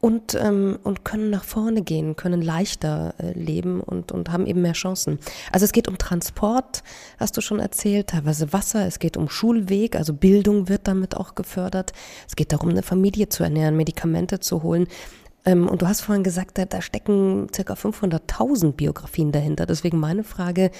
und, 0.00 0.34
ähm, 0.34 0.78
und 0.84 1.04
können 1.04 1.30
nach 1.30 1.44
vorne 1.44 1.82
gehen, 1.82 2.14
können 2.14 2.40
leichter 2.40 3.14
äh, 3.18 3.32
leben 3.32 3.80
und, 3.80 4.12
und 4.12 4.30
haben 4.30 4.46
eben 4.46 4.62
mehr 4.62 4.74
Chancen. 4.74 5.18
Also 5.50 5.64
es 5.64 5.72
geht 5.72 5.88
um 5.88 5.98
Transport, 5.98 6.84
hast 7.18 7.36
du 7.36 7.40
schon 7.40 7.58
erzählt, 7.58 8.08
teilweise 8.08 8.52
Wasser, 8.52 8.86
es 8.86 9.00
geht 9.00 9.16
um 9.16 9.28
Schulweg, 9.28 9.96
also 9.96 10.12
Bildung 10.12 10.68
wird 10.68 10.86
damit 10.86 11.16
auch 11.16 11.34
gefördert. 11.34 11.92
Es 12.28 12.36
geht 12.36 12.52
darum, 12.52 12.68
eine 12.68 12.82
Familie 12.82 13.28
zu 13.28 13.42
ernähren, 13.42 13.76
Medikamente 13.76 14.38
zu 14.38 14.62
holen. 14.62 14.86
Ähm, 15.44 15.68
und 15.68 15.82
du 15.82 15.88
hast 15.88 16.02
vorhin 16.02 16.22
gesagt, 16.22 16.58
da, 16.58 16.64
da 16.64 16.80
stecken 16.80 17.48
circa 17.54 17.74
500.000 17.74 18.72
Biografien 18.72 19.32
dahinter. 19.32 19.66
Deswegen 19.66 19.98
meine 19.98 20.22
Frage, 20.22 20.70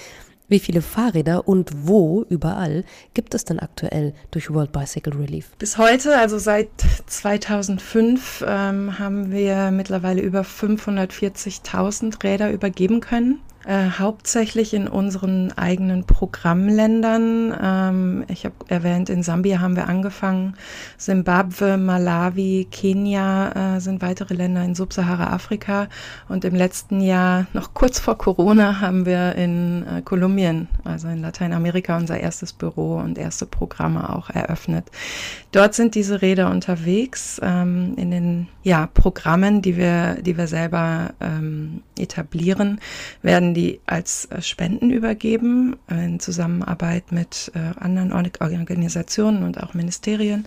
wie 0.49 0.59
viele 0.59 0.83
Fahrräder 0.83 1.47
und 1.47 1.71
wo 1.87 2.25
überall 2.29 2.85
gibt 3.15 3.35
es 3.35 3.45
denn 3.45 3.59
aktuell 3.59 4.15
durch 4.31 4.53
World 4.53 4.73
Bicycle 4.73 5.15
Relief? 5.15 5.51
Bis 5.59 5.79
heute, 5.79 6.17
also 6.17 6.39
seit 6.39 6.69
2005, 7.07 8.45
ähm, 8.47 8.99
haben 8.99 9.31
wir 9.31 9.71
mittlerweile 9.71 10.23
über 10.23 10.43
540.000 10.43 12.23
Räder 12.23 12.51
übergeben 12.51 13.01
können 13.01 13.41
äh, 13.69 13.91
hauptsächlich 13.99 14.73
in 14.73 14.89
unseren 14.89 15.53
eigenen 15.53 16.05
Programmländern. 16.05 17.55
Ähm, 17.63 18.25
ich 18.29 18.47
habe 18.47 18.55
erwähnt, 18.69 19.11
in 19.11 19.23
Sambia 19.23 19.61
haben 19.61 19.77
wir 19.77 19.89
angefangen, 19.89 20.55
Simbabwe, 20.97 21.77
Malawi, 21.77 22.67
Kenia 22.71 23.77
äh, 23.77 23.81
sind 23.81 24.01
weitere 24.01 24.33
Länder 24.33 24.65
in 24.65 24.75
Subsahara-Afrika 24.75 25.89
und 26.31 26.47
im 26.47 26.55
letzten 26.55 27.03
Jahr, 27.03 27.47
noch 27.53 27.75
kurz 27.75 27.99
vor 28.01 28.17
Corona, 28.17 28.81
haben 28.81 29.05
wir 29.05 29.35
in 29.35 29.87
äh, 29.87 30.01
Kolumbien, 30.01 30.69
also 30.85 31.09
in 31.09 31.21
Lateinamerika, 31.21 31.99
unser 31.99 32.19
erstes 32.19 32.55
Büro 32.55 32.97
und 32.97 33.19
erste 33.19 33.45
Programme 33.45 34.17
auch 34.17 34.31
eröffnet. 34.31 34.87
Dort 35.53 35.75
sind 35.75 35.95
diese 35.95 36.23
Räder 36.23 36.51
unterwegs 36.51 37.39
ähm, 37.43 37.93
in 37.97 38.11
den 38.11 38.49
ja, 38.63 38.87
Programmen, 38.87 39.61
die 39.61 39.77
wir, 39.77 40.23
die 40.23 40.39
wir 40.39 40.47
selber 40.47 41.11
ähm, 41.21 41.83
etablieren, 41.99 42.81
werden 43.23 43.55
die 43.55 43.81
als 43.87 44.27
äh, 44.27 44.43
Spenden 44.43 44.91
übergeben 44.91 45.77
in 45.89 46.21
Zusammenarbeit 46.21 47.13
mit 47.13 47.53
äh, 47.55 47.79
anderen 47.79 48.13
Organisationen 48.13 49.43
und 49.43 49.63
auch 49.63 49.75
Ministerien. 49.75 50.47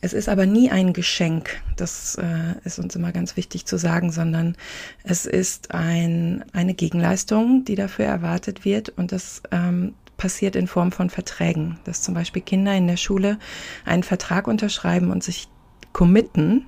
Es 0.00 0.12
ist 0.12 0.28
aber 0.28 0.46
nie 0.46 0.70
ein 0.70 0.92
Geschenk, 0.92 1.62
das 1.76 2.16
äh, 2.16 2.54
ist 2.64 2.78
uns 2.78 2.96
immer 2.96 3.12
ganz 3.12 3.36
wichtig 3.36 3.66
zu 3.66 3.76
sagen, 3.76 4.10
sondern 4.10 4.56
es 5.04 5.26
ist 5.26 5.72
ein, 5.72 6.44
eine 6.52 6.74
Gegenleistung, 6.74 7.64
die 7.64 7.76
dafür 7.76 8.06
erwartet 8.06 8.64
wird 8.64 8.88
und 8.90 9.12
das 9.12 9.42
ähm, 9.52 9.94
passiert 10.16 10.56
in 10.56 10.66
Form 10.66 10.92
von 10.92 11.10
Verträgen, 11.10 11.78
dass 11.84 12.02
zum 12.02 12.14
Beispiel 12.14 12.42
Kinder 12.42 12.76
in 12.76 12.86
der 12.86 12.96
Schule 12.96 13.38
einen 13.84 14.02
Vertrag 14.02 14.48
unterschreiben 14.48 15.10
und 15.10 15.22
sich 15.22 15.48
committen, 15.92 16.66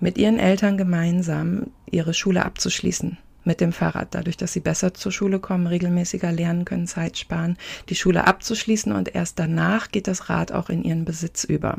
mit 0.00 0.16
ihren 0.16 0.38
Eltern 0.38 0.78
gemeinsam 0.78 1.68
ihre 1.90 2.14
Schule 2.14 2.44
abzuschließen 2.44 3.18
mit 3.44 3.60
dem 3.60 3.72
Fahrrad, 3.72 4.08
dadurch, 4.14 4.36
dass 4.36 4.52
sie 4.52 4.60
besser 4.60 4.94
zur 4.94 5.12
Schule 5.12 5.38
kommen, 5.38 5.66
regelmäßiger 5.66 6.32
lernen 6.32 6.64
können, 6.64 6.86
Zeit 6.86 7.18
sparen, 7.18 7.56
die 7.88 7.94
Schule 7.94 8.26
abzuschließen 8.26 8.92
und 8.92 9.14
erst 9.14 9.38
danach 9.38 9.90
geht 9.90 10.08
das 10.08 10.28
Rad 10.28 10.52
auch 10.52 10.68
in 10.68 10.82
ihren 10.82 11.04
Besitz 11.04 11.44
über. 11.44 11.78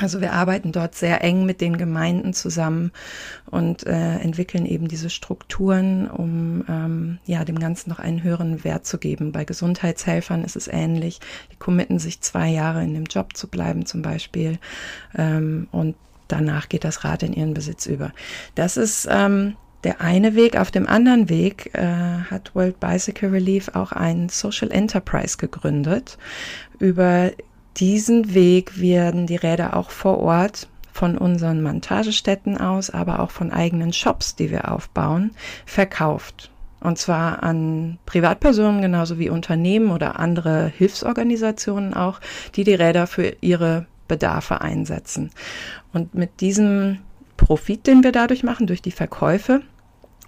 Also 0.00 0.20
wir 0.20 0.32
arbeiten 0.32 0.72
dort 0.72 0.96
sehr 0.96 1.22
eng 1.22 1.46
mit 1.46 1.60
den 1.60 1.78
Gemeinden 1.78 2.34
zusammen 2.34 2.90
und 3.48 3.86
äh, 3.86 4.18
entwickeln 4.18 4.66
eben 4.66 4.88
diese 4.88 5.08
Strukturen, 5.08 6.10
um 6.10 6.64
ähm, 6.68 7.18
ja 7.26 7.44
dem 7.44 7.60
Ganzen 7.60 7.90
noch 7.90 8.00
einen 8.00 8.24
höheren 8.24 8.64
Wert 8.64 8.86
zu 8.86 8.98
geben. 8.98 9.30
Bei 9.30 9.44
Gesundheitshelfern 9.44 10.42
ist 10.42 10.56
es 10.56 10.66
ähnlich. 10.66 11.20
Die 11.52 11.56
committen 11.56 12.00
sich 12.00 12.20
zwei 12.22 12.48
Jahre 12.48 12.82
in 12.82 12.92
dem 12.92 13.04
Job 13.04 13.36
zu 13.36 13.46
bleiben 13.46 13.86
zum 13.86 14.02
Beispiel 14.02 14.58
ähm, 15.16 15.68
und 15.70 15.94
danach 16.26 16.68
geht 16.68 16.82
das 16.82 17.04
Rad 17.04 17.22
in 17.22 17.32
ihren 17.32 17.54
Besitz 17.54 17.86
über. 17.86 18.12
Das 18.56 18.76
ist 18.76 19.06
ähm, 19.08 19.54
der 19.84 20.00
eine 20.00 20.34
Weg. 20.34 20.56
Auf 20.56 20.70
dem 20.70 20.88
anderen 20.88 21.28
Weg 21.28 21.70
äh, 21.74 21.82
hat 21.82 22.54
World 22.54 22.80
Bicycle 22.80 23.30
Relief 23.30 23.70
auch 23.74 23.92
ein 23.92 24.28
Social 24.28 24.70
Enterprise 24.70 25.36
gegründet. 25.36 26.18
Über 26.78 27.30
diesen 27.76 28.34
Weg 28.34 28.80
werden 28.80 29.26
die 29.26 29.36
Räder 29.36 29.76
auch 29.76 29.90
vor 29.90 30.18
Ort 30.18 30.68
von 30.92 31.18
unseren 31.18 31.62
Montagestätten 31.62 32.56
aus, 32.56 32.90
aber 32.90 33.20
auch 33.20 33.30
von 33.30 33.52
eigenen 33.52 33.92
Shops, 33.92 34.36
die 34.36 34.50
wir 34.50 34.70
aufbauen, 34.70 35.32
verkauft. 35.66 36.50
Und 36.80 36.98
zwar 36.98 37.42
an 37.42 37.98
Privatpersonen 38.06 38.82
genauso 38.82 39.18
wie 39.18 39.30
Unternehmen 39.30 39.90
oder 39.90 40.20
andere 40.20 40.70
Hilfsorganisationen 40.76 41.94
auch, 41.94 42.20
die 42.54 42.62
die 42.62 42.74
Räder 42.74 43.06
für 43.06 43.34
ihre 43.40 43.86
Bedarfe 44.06 44.60
einsetzen. 44.60 45.30
Und 45.92 46.14
mit 46.14 46.40
diesem 46.40 46.98
Profit, 47.36 47.86
den 47.86 48.04
wir 48.04 48.12
dadurch 48.12 48.44
machen, 48.44 48.66
durch 48.66 48.82
die 48.82 48.90
Verkäufe, 48.90 49.62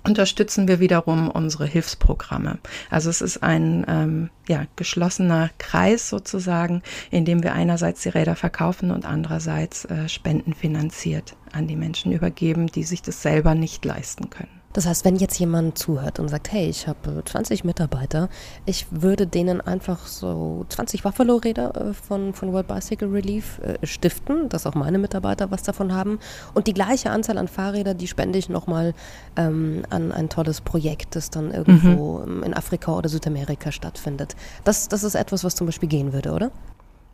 unterstützen 0.07 0.69
wir 0.69 0.81
wiederum 0.81 1.31
unsere 1.31 1.67
Hilfsprogramme. 1.67 2.59
Also 2.91 3.11
es 3.11 3.21
ist 3.21 3.43
ein 3.43 3.85
ähm, 3.89 4.31
ja, 4.49 4.67
geschlossener 4.77 5.51
Kreis 5.59 6.09
sozusagen, 6.09 6.83
in 7.11 7.25
dem 7.25 7.43
wir 7.43 7.53
einerseits 7.53 8.03
die 8.03 8.11
Räder 8.11 8.37
verkaufen 8.37 8.91
und 8.91 9.05
andererseits 9.05 9.85
äh, 9.87 10.09
Spenden 10.09 10.55
finanziert 10.55 11.37
an 11.53 11.67
die 11.67 11.77
Menschen 11.77 12.13
übergeben, 12.13 12.67
die 12.69 12.85
sich 12.85 13.03
das 13.03 13.23
selber 13.23 13.55
nicht 13.55 13.85
leisten 13.85 14.31
können. 14.31 14.56
Das 14.77 14.85
heißt, 14.85 15.07
wenn 15.07 15.17
jetzt 15.17 15.39
jemand 15.39 15.79
zuhört 15.79 16.19
und 16.19 16.29
sagt, 16.29 16.53
hey, 16.53 16.69
ich 16.69 16.87
habe 16.87 17.23
20 17.25 17.65
Mitarbeiter, 17.65 18.29
ich 18.67 18.85
würde 18.91 19.27
denen 19.27 19.63
einfach 19.63 20.07
so 20.07 20.67
20 20.69 21.03
Buffalo-Räder 21.03 21.75
äh, 21.77 21.95
von, 21.95 22.35
von 22.35 22.53
World 22.53 22.69
Bicycle 22.69 23.09
Relief 23.09 23.59
äh, 23.61 23.87
stiften, 23.87 24.51
dass 24.51 24.67
auch 24.67 24.75
meine 24.75 24.99
Mitarbeiter 24.99 25.51
was 25.51 25.63
davon 25.63 25.95
haben. 25.95 26.19
Und 26.53 26.67
die 26.67 26.75
gleiche 26.75 27.11
Anzahl 27.11 27.39
an 27.39 27.49
Fahrräder, 27.49 27.95
die 27.95 28.07
spende 28.07 28.39
ich 28.39 28.51
nochmal 28.51 28.93
ähm, 29.37 29.83
an 29.89 30.13
ein 30.13 30.29
tolles 30.29 30.61
Projekt, 30.61 31.17
das 31.17 31.31
dann 31.31 31.55
irgendwo 31.55 32.19
mhm. 32.19 32.43
in 32.43 32.53
Afrika 32.53 32.95
oder 32.95 33.09
Südamerika 33.09 33.73
stattfindet. 33.73 34.37
Das, 34.65 34.89
das 34.89 35.05
ist 35.05 35.15
etwas, 35.15 35.43
was 35.43 35.55
zum 35.55 35.67
Beispiel 35.67 35.89
gehen 35.89 36.13
würde, 36.13 36.33
oder? 36.33 36.51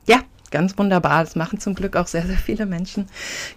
Ja, 0.09 0.19
ganz 0.50 0.76
wunderbar. 0.76 1.23
Das 1.23 1.37
machen 1.37 1.61
zum 1.61 1.76
Glück 1.76 1.95
auch 1.95 2.09
sehr, 2.09 2.26
sehr 2.26 2.38
viele 2.38 2.66
Menschen. 2.66 3.07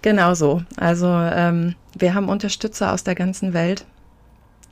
Genauso. 0.03 0.61
Also 0.77 1.07
ähm, 1.07 1.73
wir 1.97 2.13
haben 2.13 2.29
Unterstützer 2.29 2.93
aus 2.93 3.03
der 3.03 3.15
ganzen 3.15 3.53
Welt. 3.55 3.83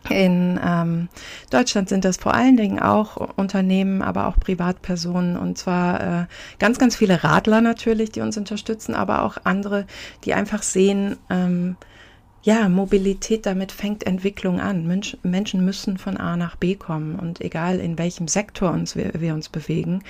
In 0.10 0.60
ähm, 0.64 1.10
Deutschland 1.50 1.90
sind 1.90 2.06
das 2.06 2.18
vor 2.18 2.34
allen 2.34 2.58
Dingen 2.58 2.80
auch 2.80 3.16
Unternehmen, 3.38 4.02
aber 4.02 4.28
auch 4.28 4.38
Privatpersonen 4.38 5.38
und 5.38 5.58
zwar 5.58 6.22
äh, 6.22 6.26
ganz, 6.60 6.78
ganz 6.78 6.96
viele 6.96 7.24
Radler 7.24 7.62
natürlich, 7.62 8.12
die 8.12 8.22
uns 8.22 8.38
unterstützen, 8.38 8.96
aber 8.96 9.24
auch 9.24 9.38
andere, 9.44 9.86
die 10.26 10.34
einfach 10.34 10.64
sehen, 10.64 11.18
ähm, 11.30 11.78
ja, 12.44 12.68
Mobilität, 12.68 13.46
damit 13.46 13.72
fängt 13.72 14.06
Entwicklung 14.06 14.60
an. 14.60 14.86
Mensch, 14.86 15.18
Menschen 15.24 15.64
müssen 15.64 15.98
von 15.98 16.18
A 16.18 16.36
nach 16.36 16.58
B 16.58 16.76
kommen 16.76 17.16
und 17.16 17.40
egal 17.40 17.80
in 17.80 17.98
welchem 17.98 18.28
Sektor 18.28 18.72
uns 18.72 18.98
wir, 18.98 19.14
wir 19.18 19.34
uns 19.34 19.48
bewegen, 19.48 20.04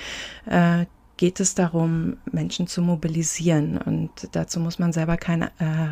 äh, 0.47 0.85
geht 1.17 1.39
es 1.39 1.53
darum, 1.53 2.17
Menschen 2.31 2.65
zu 2.67 2.81
mobilisieren. 2.81 3.77
Und 3.77 4.09
dazu 4.31 4.59
muss 4.59 4.79
man 4.79 4.93
selber 4.93 5.15
kein 5.17 5.43
äh, 5.43 5.49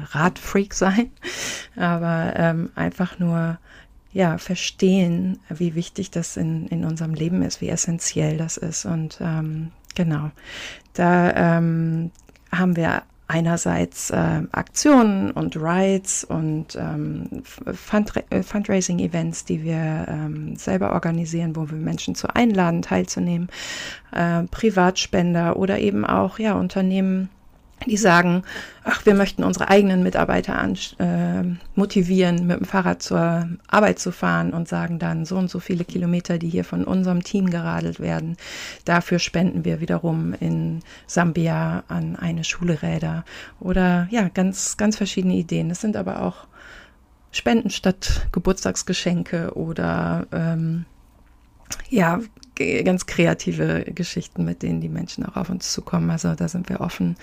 Radfreak 0.09 0.73
sein, 0.73 1.11
aber 1.75 2.33
ähm, 2.35 2.71
einfach 2.75 3.19
nur 3.19 3.59
ja, 4.13 4.37
verstehen, 4.37 5.39
wie 5.49 5.75
wichtig 5.75 6.11
das 6.11 6.37
in, 6.37 6.67
in 6.67 6.83
unserem 6.83 7.13
Leben 7.13 7.41
ist, 7.43 7.61
wie 7.61 7.69
essentiell 7.69 8.37
das 8.37 8.57
ist. 8.57 8.85
Und 8.85 9.19
ähm, 9.21 9.71
genau, 9.95 10.31
da 10.93 11.57
ähm, 11.57 12.11
haben 12.51 12.75
wir 12.75 13.03
einerseits 13.31 14.09
äh, 14.09 14.41
Aktionen 14.51 15.31
und 15.31 15.55
Rides 15.55 16.25
und 16.25 16.75
ähm, 16.75 17.43
Fundra 17.73 18.21
äh, 18.29 18.43
Fundraising-Events, 18.43 19.45
die 19.45 19.63
wir 19.63 20.05
ähm, 20.09 20.57
selber 20.57 20.91
organisieren, 20.91 21.55
wo 21.55 21.69
wir 21.69 21.77
Menschen 21.77 22.13
zu 22.13 22.27
einladen, 22.35 22.81
teilzunehmen, 22.81 23.47
äh, 24.11 24.43
Privatspender 24.43 25.55
oder 25.55 25.79
eben 25.79 26.05
auch 26.05 26.39
ja 26.39 26.55
Unternehmen, 26.55 27.29
die 27.85 27.97
sagen, 27.97 28.43
ach, 28.83 29.05
wir 29.05 29.15
möchten 29.15 29.43
unsere 29.43 29.69
eigenen 29.69 30.03
Mitarbeiter 30.03 30.57
an, 30.57 30.77
äh, 30.99 31.57
motivieren, 31.75 32.47
mit 32.47 32.59
dem 32.59 32.65
Fahrrad 32.65 33.01
zur 33.01 33.49
Arbeit 33.67 33.99
zu 33.99 34.11
fahren 34.11 34.53
und 34.53 34.67
sagen 34.67 34.99
dann 34.99 35.25
so 35.25 35.37
und 35.37 35.49
so 35.49 35.59
viele 35.59 35.83
Kilometer, 35.83 36.37
die 36.37 36.49
hier 36.49 36.63
von 36.63 36.83
unserem 36.83 37.23
Team 37.23 37.49
geradelt 37.49 37.99
werden. 37.99 38.37
Dafür 38.85 39.19
spenden 39.19 39.65
wir 39.65 39.81
wiederum 39.81 40.33
in 40.39 40.81
Sambia 41.07 41.83
an 41.87 42.15
eine 42.15 42.43
Schule 42.43 42.81
Räder 42.81 43.25
oder 43.59 44.07
ja, 44.11 44.29
ganz, 44.29 44.77
ganz 44.77 44.97
verschiedene 44.97 45.35
Ideen. 45.35 45.69
Das 45.69 45.81
sind 45.81 45.97
aber 45.97 46.21
auch 46.21 46.47
Spenden 47.31 47.69
statt 47.69 48.27
Geburtstagsgeschenke 48.31 49.53
oder 49.55 50.27
ähm, 50.31 50.85
ja, 51.89 52.19
ganz 52.83 53.05
kreative 53.05 53.85
Geschichten, 53.93 54.45
mit 54.45 54.63
denen 54.63 54.81
die 54.81 54.89
Menschen 54.89 55.25
auch 55.25 55.35
auf 55.35 55.49
uns 55.49 55.71
zukommen. 55.71 56.09
Also 56.09 56.35
da 56.35 56.47
sind 56.47 56.69
wir 56.69 56.81
offen 56.81 57.15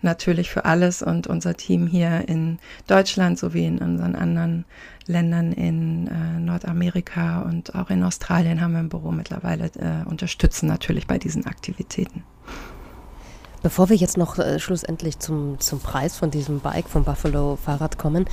natürlich 0.00 0.50
für 0.50 0.64
alles 0.64 1.02
und 1.02 1.26
unser 1.26 1.56
Team 1.56 1.86
hier 1.86 2.28
in 2.28 2.58
Deutschland 2.86 3.38
sowie 3.38 3.66
in 3.66 3.78
unseren 3.78 4.14
anderen 4.14 4.64
Ländern 5.06 5.52
in 5.52 6.06
äh, 6.06 6.40
Nordamerika 6.40 7.42
und 7.42 7.74
auch 7.74 7.90
in 7.90 8.02
Australien 8.04 8.60
haben 8.60 8.72
wir 8.72 8.78
ein 8.78 8.88
Büro 8.88 9.10
mittlerweile 9.10 9.66
äh, 9.78 10.08
unterstützen 10.08 10.68
natürlich 10.68 11.06
bei 11.06 11.18
diesen 11.18 11.46
Aktivitäten. 11.46 12.22
Bevor 13.62 13.88
wir 13.88 13.96
jetzt 13.96 14.16
noch 14.16 14.38
äh, 14.38 14.58
schlussendlich 14.58 15.20
zum, 15.20 15.60
zum 15.60 15.78
Preis 15.78 16.16
von 16.16 16.30
diesem 16.30 16.60
Bike 16.60 16.88
vom 16.88 17.04
Buffalo 17.04 17.56
Fahrrad 17.56 17.96
kommen, 17.96 18.26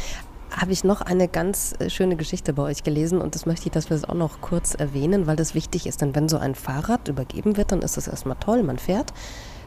habe 0.51 0.71
ich 0.71 0.83
noch 0.83 1.01
eine 1.01 1.27
ganz 1.27 1.75
äh, 1.79 1.89
schöne 1.89 2.15
Geschichte 2.15 2.53
bei 2.53 2.63
euch 2.63 2.83
gelesen 2.83 3.21
und 3.21 3.35
das 3.35 3.45
möchte 3.45 3.67
ich, 3.67 3.71
dass 3.71 3.89
wir 3.89 3.97
es 3.97 4.05
auch 4.05 4.15
noch 4.15 4.41
kurz 4.41 4.73
erwähnen, 4.73 5.27
weil 5.27 5.35
das 5.35 5.53
wichtig 5.53 5.85
ist. 5.87 6.01
Denn 6.01 6.15
wenn 6.15 6.29
so 6.29 6.37
ein 6.37 6.55
Fahrrad 6.55 7.07
übergeben 7.07 7.57
wird, 7.57 7.71
dann 7.71 7.81
ist 7.81 7.97
das 7.97 8.07
erstmal 8.07 8.37
toll, 8.39 8.63
man 8.63 8.79
fährt. 8.79 9.13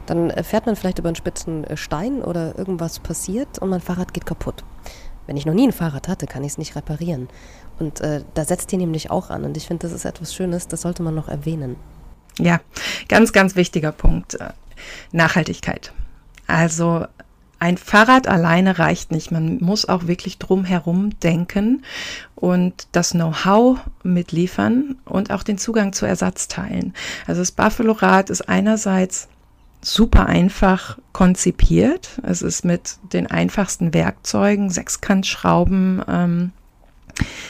Dann 0.05 0.29
äh, 0.29 0.43
fährt 0.43 0.65
man 0.65 0.75
vielleicht 0.75 0.99
über 0.99 1.09
einen 1.09 1.15
spitzen 1.15 1.63
äh, 1.63 1.77
Stein 1.77 2.21
oder 2.21 2.57
irgendwas 2.57 2.99
passiert 2.99 3.59
und 3.59 3.69
mein 3.69 3.81
Fahrrad 3.81 4.13
geht 4.13 4.25
kaputt. 4.25 4.63
Wenn 5.25 5.37
ich 5.37 5.45
noch 5.45 5.53
nie 5.53 5.67
ein 5.67 5.71
Fahrrad 5.71 6.09
hatte, 6.09 6.27
kann 6.27 6.43
ich 6.43 6.53
es 6.53 6.57
nicht 6.57 6.75
reparieren. 6.75 7.29
Und 7.79 8.01
äh, 8.01 8.23
da 8.33 8.43
setzt 8.43 8.71
ihr 8.73 8.77
nämlich 8.77 9.09
auch 9.09 9.29
an. 9.29 9.45
Und 9.45 9.55
ich 9.55 9.67
finde, 9.67 9.87
das 9.87 9.93
ist 9.93 10.05
etwas 10.05 10.33
Schönes, 10.33 10.67
das 10.67 10.81
sollte 10.81 11.01
man 11.01 11.15
noch 11.15 11.29
erwähnen. 11.29 11.77
Ja, 12.39 12.59
ganz, 13.07 13.31
ganz 13.31 13.55
wichtiger 13.55 13.91
Punkt. 13.91 14.37
Nachhaltigkeit. 15.11 15.93
Also 16.47 17.05
ein 17.59 17.77
Fahrrad 17.77 18.27
alleine 18.27 18.77
reicht 18.77 19.11
nicht. 19.11 19.31
Man 19.31 19.57
muss 19.59 19.87
auch 19.87 20.07
wirklich 20.07 20.37
drumherum 20.37 21.17
denken 21.21 21.83
und 22.35 22.87
das 22.91 23.11
Know-how 23.11 23.79
mitliefern 24.03 24.95
und 25.05 25.31
auch 25.31 25.43
den 25.43 25.57
Zugang 25.57 25.93
zu 25.93 26.05
Ersatzteilen. 26.05 26.93
Also 27.25 27.41
das 27.41 27.51
Buffalo-Rad 27.51 28.29
ist 28.29 28.49
einerseits 28.49 29.29
super 29.81 30.25
einfach 30.27 30.97
konzipiert. 31.13 32.19
Es 32.23 32.41
ist 32.41 32.65
mit 32.65 32.97
den 33.13 33.27
einfachsten 33.27 33.93
Werkzeugen, 33.93 34.69
Sechskantschrauben, 34.69 36.01
ähm, 36.07 36.51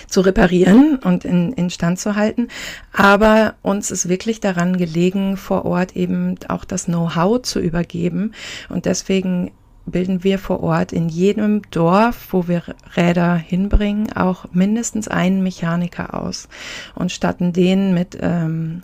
zu 0.07 0.21
reparieren 0.21 0.97
und 0.97 1.25
in, 1.25 1.53
in 1.53 1.69
Stand 1.69 1.99
zu 1.99 2.15
halten. 2.15 2.49
Aber 2.91 3.55
uns 3.61 3.91
ist 3.91 4.09
wirklich 4.09 4.39
daran 4.41 4.77
gelegen, 4.77 5.37
vor 5.37 5.65
Ort 5.65 5.95
eben 5.95 6.35
auch 6.49 6.65
das 6.65 6.85
Know-how 6.85 7.41
zu 7.41 7.59
übergeben. 7.59 8.33
Und 8.69 8.85
deswegen 8.85 9.51
bilden 9.85 10.23
wir 10.23 10.39
vor 10.39 10.61
Ort 10.63 10.93
in 10.93 11.09
jedem 11.09 11.61
Dorf, 11.71 12.27
wo 12.31 12.47
wir 12.47 12.63
Räder 12.95 13.35
hinbringen, 13.35 14.13
auch 14.13 14.45
mindestens 14.53 15.07
einen 15.07 15.43
Mechaniker 15.43 16.13
aus 16.13 16.47
und 16.95 17.11
statten 17.11 17.53
den 17.53 17.93
mit 17.93 18.17
ähm, 18.21 18.83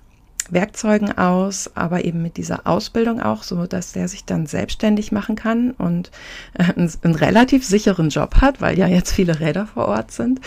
Werkzeugen 0.51 1.17
aus, 1.17 1.71
aber 1.75 2.05
eben 2.05 2.21
mit 2.21 2.37
dieser 2.37 2.65
Ausbildung 2.65 3.21
auch, 3.21 3.43
so 3.43 3.65
dass 3.65 3.91
der 3.91 4.07
sich 4.07 4.25
dann 4.25 4.47
selbstständig 4.47 5.11
machen 5.11 5.35
kann 5.35 5.71
und 5.71 6.11
äh, 6.53 6.63
einen, 6.63 6.91
einen, 7.03 7.15
relativ 7.15 7.65
sicheren 7.65 8.09
Job 8.09 8.35
hat, 8.35 8.61
weil 8.61 8.77
ja 8.77 8.87
jetzt 8.87 9.11
viele 9.11 9.39
Räder 9.39 9.67
vor 9.67 9.87
Ort 9.87 10.11
sind. 10.11 10.41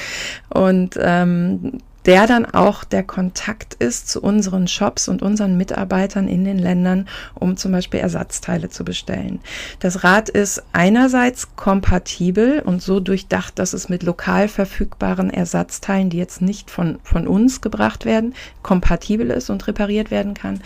Und 0.49 0.99
ähm, 1.00 1.78
der 2.06 2.26
dann 2.26 2.45
auch 2.47 2.84
der 2.84 3.02
Kontakt 3.02 3.75
ist 3.75 4.08
zu 4.08 4.21
unseren 4.21 4.69
Shops 4.69 5.08
und 5.08 5.23
unseren 5.23 5.56
Mitarbeitern 5.56 6.28
in 6.28 6.45
den 6.45 6.58
Ländern, 6.58 7.08
um 7.34 7.56
zum 7.56 7.73
Beispiel 7.73 8.00
Ersatzteile 8.00 8.69
zu 8.69 8.84
bestellen. 8.84 9.41
Das 9.80 10.04
Rad 10.04 10.28
ist 10.28 10.62
einerseits 10.73 11.54
kompatibel 11.56 12.60
und 12.60 12.82
so 12.82 13.00
durchdacht, 13.00 13.58
dass 13.58 13.73
es 13.73 13.88
mit 13.88 14.02
lokal 14.02 14.49
verfügbaren 14.49 15.30
Ersatzteilen, 15.30 16.10
die 16.10 16.19
jetzt 16.19 16.43
nicht 16.43 16.71
von, 16.71 16.99
von 17.02 17.26
uns 17.26 17.60
gebracht 17.60 18.04
werden, 18.04 18.34
kompatibel 18.62 19.30
ist 19.30 19.50
und 19.50 19.67
repariert 19.67 20.10
werden 20.10 20.34
kann. 20.34 20.60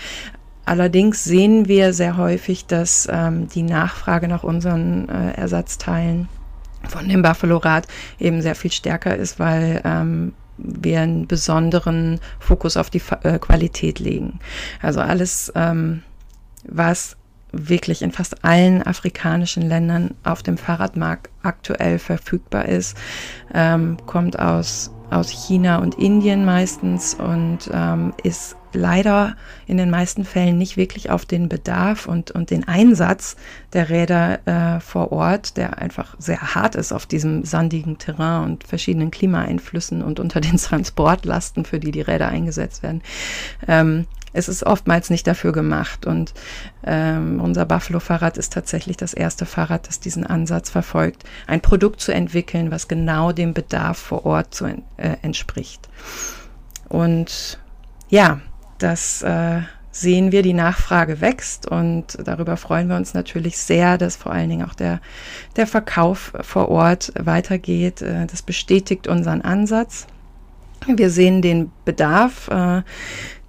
Allerdings 0.65 1.23
sehen 1.23 1.69
wir 1.69 1.93
sehr 1.93 2.17
häufig, 2.17 2.67
dass 2.67 3.07
ähm, 3.11 3.49
die 3.49 3.63
Nachfrage 3.63 4.27
nach 4.27 4.43
unseren 4.43 5.09
äh, 5.09 5.31
Ersatzteilen 5.33 6.29
von 6.89 7.09
dem 7.09 7.23
Buffalo-Rad 7.23 7.87
eben 8.19 8.43
sehr 8.43 8.57
viel 8.57 8.73
stärker 8.73 9.17
ist, 9.17 9.39
weil 9.39 9.81
ähm, 9.85 10.33
wir 10.59 11.01
einen 11.01 11.27
besonderen 11.27 12.21
Fokus 12.39 12.77
auf 12.77 12.91
die 12.91 13.03
äh, 13.23 13.39
Qualität 13.39 13.99
legen. 13.99 14.41
Also 14.83 15.01
alles, 15.01 15.53
ähm, 15.55 16.03
was 16.69 17.17
wirklich 17.53 18.03
in 18.03 18.13
fast 18.13 18.45
allen 18.45 18.83
afrikanischen 18.83 19.63
Ländern 19.63 20.15
auf 20.25 20.43
dem 20.43 20.59
Fahrradmarkt 20.59 21.31
aktuell 21.43 21.99
verfügbar 21.99 22.67
ist, 22.67 22.97
ähm, 23.55 23.97
kommt 24.07 24.39
aus, 24.39 24.91
aus 25.11 25.31
China 25.31 25.79
und 25.79 25.97
Indien 25.97 26.45
meistens 26.45 27.15
und 27.15 27.71
ähm, 27.73 28.13
ist 28.23 28.57
leider 28.73 29.37
in 29.67 29.77
den 29.77 29.91
meisten 29.91 30.25
Fällen 30.25 30.59
nicht 30.59 30.77
wirklich 30.77 31.11
auf 31.11 31.25
den 31.25 31.49
Bedarf 31.49 32.07
und, 32.07 32.31
und 32.31 32.51
den 32.51 32.69
Einsatz 32.69 33.37
der 33.73 33.89
Räder 33.89 34.47
äh, 34.47 34.81
vor 34.81 35.13
Ort, 35.13 35.57
der 35.57 35.79
einfach 35.79 36.15
sehr 36.19 36.55
hart 36.55 36.75
ist 36.75 36.93
auf 36.93 37.07
diesem 37.07 37.45
sandigen 37.45 37.99
Terrain 37.99 38.45
und 38.45 38.65
verschiedenen 38.65 39.11
Klimaeinflüssen 39.11 40.03
und 40.03 40.21
unter 40.21 40.41
den 40.41 40.57
Transportlasten, 40.59 41.65
für 41.65 41.81
die 41.81 41.91
die 41.91 42.03
Räder 42.03 42.29
eingesetzt 42.29 42.83
werden. 42.83 43.03
Ähm, 43.67 44.07
es 44.37 44.49
ist 44.49 44.65
oftmals 44.65 45.11
nicht 45.11 45.27
dafür 45.27 45.53
gemacht. 45.53 46.07
Und 46.07 46.35
ähm, 46.85 47.41
unser 47.41 47.65
Buffalo-Fahrrad 47.65 48.37
ist 48.37 48.53
tatsächlich 48.53 48.97
das 48.97 49.15
erste 49.15 49.47
Fahrrad, 49.47 49.89
das 49.89 49.99
diesen 49.99 50.27
Ansatz 50.27 50.71
verfolgt, 50.71 51.25
ein 51.47 51.61
Produkt 51.61 52.01
zu 52.01 52.13
entwickeln, 52.13 52.71
was 52.71 52.89
genau 52.89 53.33
dem 53.33 53.55
Bedarf 53.55 53.99
vor 53.99 54.27
Ort 54.27 54.55
zu, 54.55 54.67
äh, 54.97 55.17
entspricht. 55.23 55.89
Und 56.89 57.59
ja, 58.09 58.41
das 58.79 59.23
äh, 59.23 59.63
sehen 59.91 60.31
wir, 60.31 60.43
die 60.43 60.53
Nachfrage 60.53 61.21
wächst 61.21 61.67
und 61.67 62.19
darüber 62.23 62.57
freuen 62.57 62.89
wir 62.89 62.97
uns 62.97 63.15
natürlich 63.15 63.57
sehr, 63.57 63.97
dass 63.97 64.17
vor 64.17 64.33
allen 64.33 64.51
Dingen 64.51 64.67
auch 64.67 64.75
der, 64.75 65.01
der 65.57 65.67
Verkauf 65.67 66.33
vor 66.43 66.69
Ort 66.69 67.13
weitergeht. 67.19 68.03
Äh, 68.03 68.27
das 68.27 68.43
bestätigt 68.43 69.09
unseren 69.09 69.41
Ansatz. 69.41 70.07
Wir 70.87 71.11
sehen 71.11 71.43
den 71.43 71.73
Bedarf, 71.85 72.49
äh, 72.49 72.83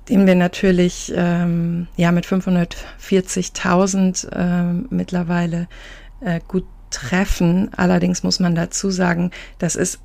den 0.10 0.28
wir 0.28 0.36
natürlich 0.36 1.13
ähm, 1.15 1.88
ja 1.96 2.12
mit 2.12 2.26
540.000 2.26 4.32
äh, 4.32 4.74
mittlerweile 4.89 5.70
äh, 6.22 6.41
gut 6.48 6.65
treffen. 6.89 7.70
Allerdings 7.76 8.24
muss 8.24 8.39
man 8.39 8.56
dazu 8.56 8.89
sagen, 8.91 9.32
das 9.60 9.76
ist 9.76 10.00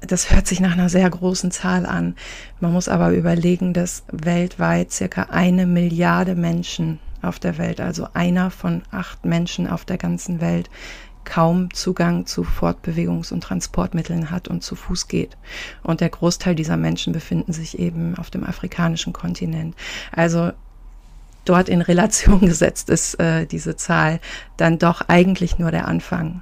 das 0.00 0.30
hört 0.30 0.46
sich 0.46 0.60
nach 0.60 0.74
einer 0.74 0.90
sehr 0.90 1.08
großen 1.08 1.50
Zahl 1.50 1.86
an. 1.86 2.16
Man 2.60 2.72
muss 2.72 2.88
aber 2.88 3.12
überlegen, 3.12 3.72
dass 3.72 4.04
weltweit 4.12 4.92
circa 4.92 5.28
eine 5.30 5.66
Milliarde 5.66 6.34
Menschen 6.34 7.00
auf 7.22 7.38
der 7.38 7.58
Welt, 7.58 7.80
also 7.80 8.06
einer 8.12 8.50
von 8.50 8.82
acht 8.90 9.24
Menschen 9.24 9.66
auf 9.66 9.84
der 9.84 9.96
ganzen 9.96 10.40
Welt, 10.40 10.70
kaum 11.26 11.70
Zugang 11.74 12.24
zu 12.24 12.42
Fortbewegungs- 12.42 13.32
und 13.32 13.42
Transportmitteln 13.42 14.30
hat 14.30 14.48
und 14.48 14.62
zu 14.62 14.74
Fuß 14.74 15.08
geht. 15.08 15.36
Und 15.82 16.00
der 16.00 16.08
Großteil 16.08 16.54
dieser 16.54 16.78
Menschen 16.78 17.12
befinden 17.12 17.52
sich 17.52 17.78
eben 17.78 18.16
auf 18.16 18.30
dem 18.30 18.44
afrikanischen 18.44 19.12
Kontinent. 19.12 19.74
Also 20.12 20.52
dort 21.44 21.68
in 21.68 21.82
Relation 21.82 22.40
gesetzt 22.46 22.88
ist 22.88 23.20
äh, 23.20 23.44
diese 23.44 23.76
Zahl 23.76 24.20
dann 24.56 24.78
doch 24.78 25.02
eigentlich 25.08 25.58
nur 25.58 25.70
der 25.70 25.86
Anfang. 25.86 26.40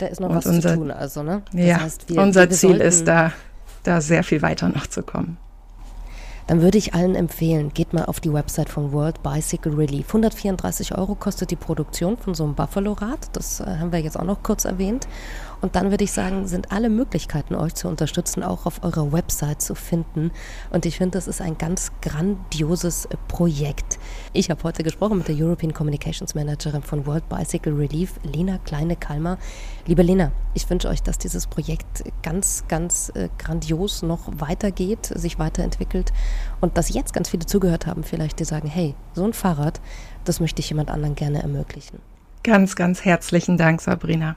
Da 0.00 0.06
ist 0.06 0.20
noch 0.20 0.30
und 0.30 0.36
was 0.36 0.46
unser, 0.46 0.70
zu 0.70 0.76
tun, 0.76 0.90
also, 0.90 1.22
ne? 1.22 1.42
Das 1.52 1.60
ja, 1.64 1.80
heißt, 1.80 2.08
wir, 2.08 2.20
unser 2.20 2.48
wir 2.48 2.56
Ziel 2.56 2.76
ist 2.76 3.06
da, 3.06 3.32
da 3.82 4.00
sehr 4.00 4.24
viel 4.24 4.40
weiter 4.42 4.68
noch 4.68 4.86
zu 4.86 5.02
kommen. 5.02 5.36
Dann 6.46 6.60
würde 6.60 6.76
ich 6.76 6.92
allen 6.92 7.14
empfehlen, 7.14 7.72
geht 7.72 7.94
mal 7.94 8.04
auf 8.04 8.20
die 8.20 8.32
Website 8.32 8.68
von 8.68 8.92
World 8.92 9.22
Bicycle 9.22 9.74
Relief. 9.74 10.08
134 10.08 10.96
Euro 10.96 11.14
kostet 11.14 11.50
die 11.50 11.56
Produktion 11.56 12.18
von 12.18 12.34
so 12.34 12.44
einem 12.44 12.54
Buffalo-Rad. 12.54 13.30
Das 13.32 13.60
äh, 13.60 13.64
haben 13.64 13.92
wir 13.92 14.00
jetzt 14.00 14.18
auch 14.18 14.24
noch 14.24 14.42
kurz 14.42 14.66
erwähnt. 14.66 15.08
Und 15.64 15.76
dann 15.76 15.90
würde 15.90 16.04
ich 16.04 16.12
sagen, 16.12 16.46
sind 16.46 16.72
alle 16.72 16.90
Möglichkeiten, 16.90 17.54
euch 17.54 17.72
zu 17.72 17.88
unterstützen, 17.88 18.42
auch 18.42 18.66
auf 18.66 18.84
eurer 18.84 19.12
Website 19.12 19.62
zu 19.62 19.74
finden. 19.74 20.30
Und 20.68 20.84
ich 20.84 20.98
finde, 20.98 21.16
das 21.16 21.26
ist 21.26 21.40
ein 21.40 21.56
ganz 21.56 21.90
grandioses 22.02 23.08
Projekt. 23.28 23.98
Ich 24.34 24.50
habe 24.50 24.62
heute 24.62 24.82
gesprochen 24.82 25.16
mit 25.16 25.28
der 25.28 25.36
European 25.36 25.72
Communications 25.72 26.34
Managerin 26.34 26.82
von 26.82 27.06
World 27.06 27.30
Bicycle 27.30 27.72
Relief, 27.72 28.12
Lena 28.24 28.58
Kleine-Kalmer. 28.58 29.38
Liebe 29.86 30.02
Lena, 30.02 30.32
ich 30.52 30.68
wünsche 30.68 30.86
euch, 30.90 31.02
dass 31.02 31.16
dieses 31.16 31.46
Projekt 31.46 32.04
ganz, 32.22 32.64
ganz 32.68 33.10
äh, 33.14 33.30
grandios 33.38 34.02
noch 34.02 34.28
weitergeht, 34.36 35.06
sich 35.14 35.38
weiterentwickelt 35.38 36.12
und 36.60 36.76
dass 36.76 36.92
jetzt 36.92 37.14
ganz 37.14 37.30
viele 37.30 37.46
zugehört 37.46 37.86
haben, 37.86 38.04
vielleicht 38.04 38.38
die 38.38 38.44
sagen, 38.44 38.68
hey, 38.68 38.94
so 39.14 39.24
ein 39.24 39.32
Fahrrad, 39.32 39.80
das 40.26 40.40
möchte 40.40 40.60
ich 40.60 40.68
jemand 40.68 40.90
anderen 40.90 41.14
gerne 41.14 41.40
ermöglichen. 41.40 42.00
Ganz, 42.42 42.76
ganz 42.76 43.06
herzlichen 43.06 43.56
Dank, 43.56 43.80
Sabrina. 43.80 44.36